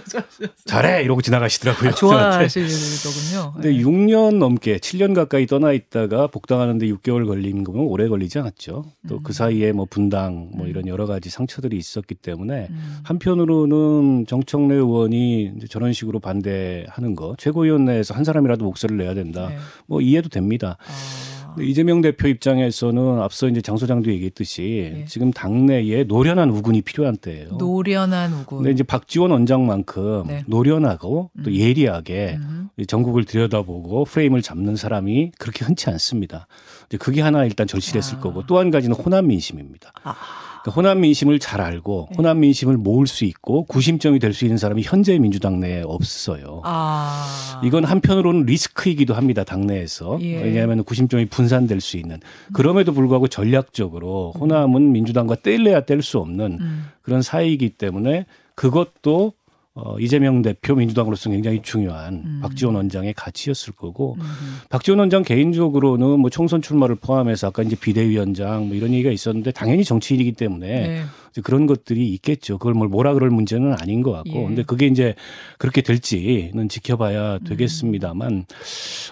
잘해 0.64 1.02
이러고 1.02 1.20
지나가시더라고요. 1.20 1.90
아. 1.90 1.92
좋아하시더군요. 1.92 3.52
근데 3.52 3.74
6년 3.74 4.38
넘게 4.38 4.78
7년 4.78 5.14
가까이 5.14 5.46
떠나 5.46 5.72
있다가 5.72 6.28
복당하는데 6.28 6.86
6개월 6.86 7.26
걸린 7.26 7.62
거면 7.62 7.82
오래 7.84 8.08
걸리지 8.08 8.38
않았죠. 8.38 8.86
또그 9.06 9.30
음. 9.30 9.32
사이에 9.32 9.72
뭐 9.72 9.86
분당 9.88 10.48
뭐 10.54 10.64
음. 10.64 10.70
이런 10.70 10.86
여러 10.86 11.04
가지 11.04 11.28
상처들이 11.28 11.76
있었기 11.76 12.14
때문에 12.14 12.68
음. 12.70 12.96
한편으로는 13.04 14.24
정청래 14.26 14.74
의원이 14.74 15.52
이제 15.58 15.66
저런 15.66 15.92
식으로 15.92 16.20
반대하는 16.20 17.14
거 17.14 17.34
최고위원 17.36 17.84
내에서 17.84 18.14
한 18.14 18.24
사람이라도 18.24 18.64
목소리를 18.64 19.04
내야 19.04 19.12
된다. 19.12 19.48
네. 19.50 19.58
뭐 19.86 20.00
이해도 20.00 20.30
됩니다. 20.30 20.78
아. 20.80 21.31
이재명 21.60 22.00
대표 22.00 22.28
입장에서는 22.28 23.20
앞서 23.20 23.48
이제 23.48 23.60
장 23.60 23.76
소장도 23.76 24.10
얘기했듯이 24.12 24.92
예. 25.00 25.04
지금 25.06 25.32
당내에 25.32 26.04
노련한 26.04 26.50
우군이 26.50 26.82
필요한 26.82 27.16
때예요. 27.16 27.50
노련한 27.58 28.32
우군. 28.32 28.58
근데 28.58 28.70
이제 28.72 28.82
박지원 28.82 29.30
원장만큼 29.30 30.24
네. 30.26 30.44
노련하고 30.46 31.30
또 31.44 31.50
음. 31.50 31.54
예리하게 31.54 32.36
음. 32.40 32.68
이 32.76 32.86
전국을 32.86 33.24
들여다보고 33.24 34.04
프레임을 34.06 34.42
잡는 34.42 34.76
사람이 34.76 35.32
그렇게 35.38 35.64
흔치 35.64 35.90
않습니다. 35.90 36.46
이제 36.88 36.96
그게 36.96 37.20
하나 37.20 37.44
일단 37.44 37.66
절실했을 37.66 38.16
아. 38.16 38.20
거고 38.20 38.46
또 38.46 38.58
한 38.58 38.70
가지는 38.70 38.94
호남 38.96 39.26
민심입니다. 39.26 39.92
아. 40.04 40.14
그러니까 40.62 40.70
호남 40.76 41.00
민심을 41.00 41.38
잘 41.38 41.60
알고 41.60 42.08
네. 42.10 42.16
호남 42.16 42.40
민심을 42.40 42.76
모을 42.76 43.06
수 43.06 43.24
있고 43.24 43.64
구심점이 43.64 44.18
될 44.18 44.32
수 44.32 44.44
있는 44.44 44.56
사람이 44.56 44.82
현재 44.82 45.18
민주당 45.18 45.60
내에 45.60 45.82
없어요. 45.82 46.62
아. 46.64 47.60
이건 47.64 47.84
한편으로는 47.84 48.46
리스크이기도 48.46 49.12
합니다 49.14 49.44
당내에서 49.44 50.18
예. 50.22 50.42
왜냐하면 50.42 50.84
구심점이 50.84 51.26
분산될 51.26 51.80
수 51.80 51.96
있는 51.98 52.18
그럼에도 52.54 52.92
불구하고 52.94 53.28
전략적으로 53.28 54.32
호남은 54.38 54.92
민주당과 54.92 55.36
뗄래야 55.36 55.82
뗄 55.82 56.02
수 56.02 56.18
없는 56.18 56.58
음. 56.60 56.84
그런 57.02 57.20
사이이기 57.22 57.70
때문에 57.70 58.26
그것도 58.54 59.32
어, 59.74 59.98
이재명 59.98 60.42
대표 60.42 60.74
민주당으로서 60.74 61.30
굉장히 61.30 61.62
중요한 61.62 62.14
음. 62.14 62.38
박지원 62.42 62.74
원장의 62.74 63.14
가치였을 63.14 63.72
거고 63.72 64.16
음. 64.20 64.24
박지원 64.68 64.98
원장 64.98 65.22
개인적으로는 65.22 66.20
뭐 66.20 66.28
총선 66.28 66.60
출마를 66.60 66.96
포함해서 66.96 67.46
아까 67.46 67.62
이제 67.62 67.76
비대위원장 67.76 68.68
뭐 68.68 68.76
이런 68.76 68.92
얘기가 68.92 69.10
있었는데 69.10 69.52
당연히 69.52 69.84
정치인이기 69.84 70.32
때문에 70.32 70.68
네. 70.68 71.02
이제 71.30 71.40
그런 71.40 71.66
것들이 71.66 72.12
있겠죠. 72.14 72.58
그걸 72.58 72.74
뭘 72.74 72.88
뭐라 72.88 73.14
그럴 73.14 73.30
문제는 73.30 73.74
아닌 73.80 74.02
것 74.02 74.12
같고. 74.12 74.30
예. 74.30 74.44
근데 74.44 74.62
그게 74.62 74.86
이제 74.86 75.14
그렇게 75.56 75.80
될지는 75.80 76.68
지켜봐야 76.68 77.36
음. 77.36 77.44
되겠습니다만 77.44 78.44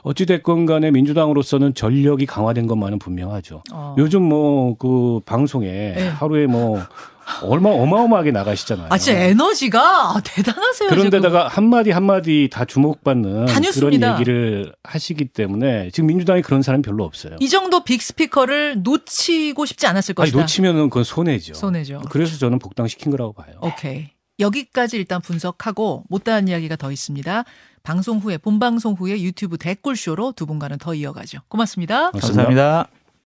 어찌 0.03 0.27
됐건 0.27 0.67
간에 0.67 0.91
민주당으로서는 0.91 1.73
전력이 1.73 2.27
강화된 2.27 2.67
것만은 2.67 2.99
분명하죠. 2.99 3.63
어. 3.73 3.95
요즘 3.97 4.23
뭐 4.25 4.61
그 4.81 5.21
방송에 5.25 5.69
네. 5.69 6.09
하루에 6.09 6.47
뭐 6.47 6.79
얼마 7.43 7.71
어마어마하게 7.71 8.31
나가시잖아요. 8.33 8.89
아, 8.91 8.99
진짜 8.99 9.19
에너지가 9.19 9.81
아, 10.17 10.21
대단하세요. 10.25 10.91
그런데다가 10.91 11.49
한 11.49 11.69
마디 11.69 11.91
한 11.91 12.05
마디 12.05 12.49
다 12.53 12.65
주목받는 12.65 13.47
다 13.47 13.55
그런. 13.55 14.15
얘기를 14.15 14.73
하시기 14.85 15.27
때문에 15.27 15.91
지금 15.93 16.09
민주당이 16.09 16.43
그런 16.43 16.63
사람이 16.63 16.83
별로 16.83 17.05
없어요. 17.05 17.37
이 17.41 17.49
정도 17.49 17.85
빅 17.85 18.03
스피커를 18.03 18.83
놓치고 18.83 19.65
싶지 19.67 19.87
않았을 19.87 20.13
아니 20.19 20.27
것이다. 20.31 20.39
놓치면은 20.41 20.91
그건 20.91 21.05
손해죠. 21.05 21.55
손해죠. 21.55 22.03
그래서 22.11 22.37
저는 22.39 22.59
복당 22.59 22.89
시킨 22.89 23.11
거라고 23.11 23.33
봐요. 23.33 23.55
오케이. 23.63 24.09
여기까지 24.39 24.97
일단 24.97 25.21
분석하고 25.21 26.05
못다한 26.09 26.49
이야기가 26.49 26.77
더 26.77 26.91
있습니다. 26.91 27.45
방송 27.83 28.19
후에 28.19 28.39
본방송 28.39 28.95
후에 28.95 29.21
유튜브 29.23 29.57
댓글쇼로 29.59 30.33
두 30.33 30.47
분과는 30.47 30.79
더 30.79 30.95
이어가죠. 30.95 31.39
고맙습니다. 31.49 32.11
감사합니다. 32.11 32.89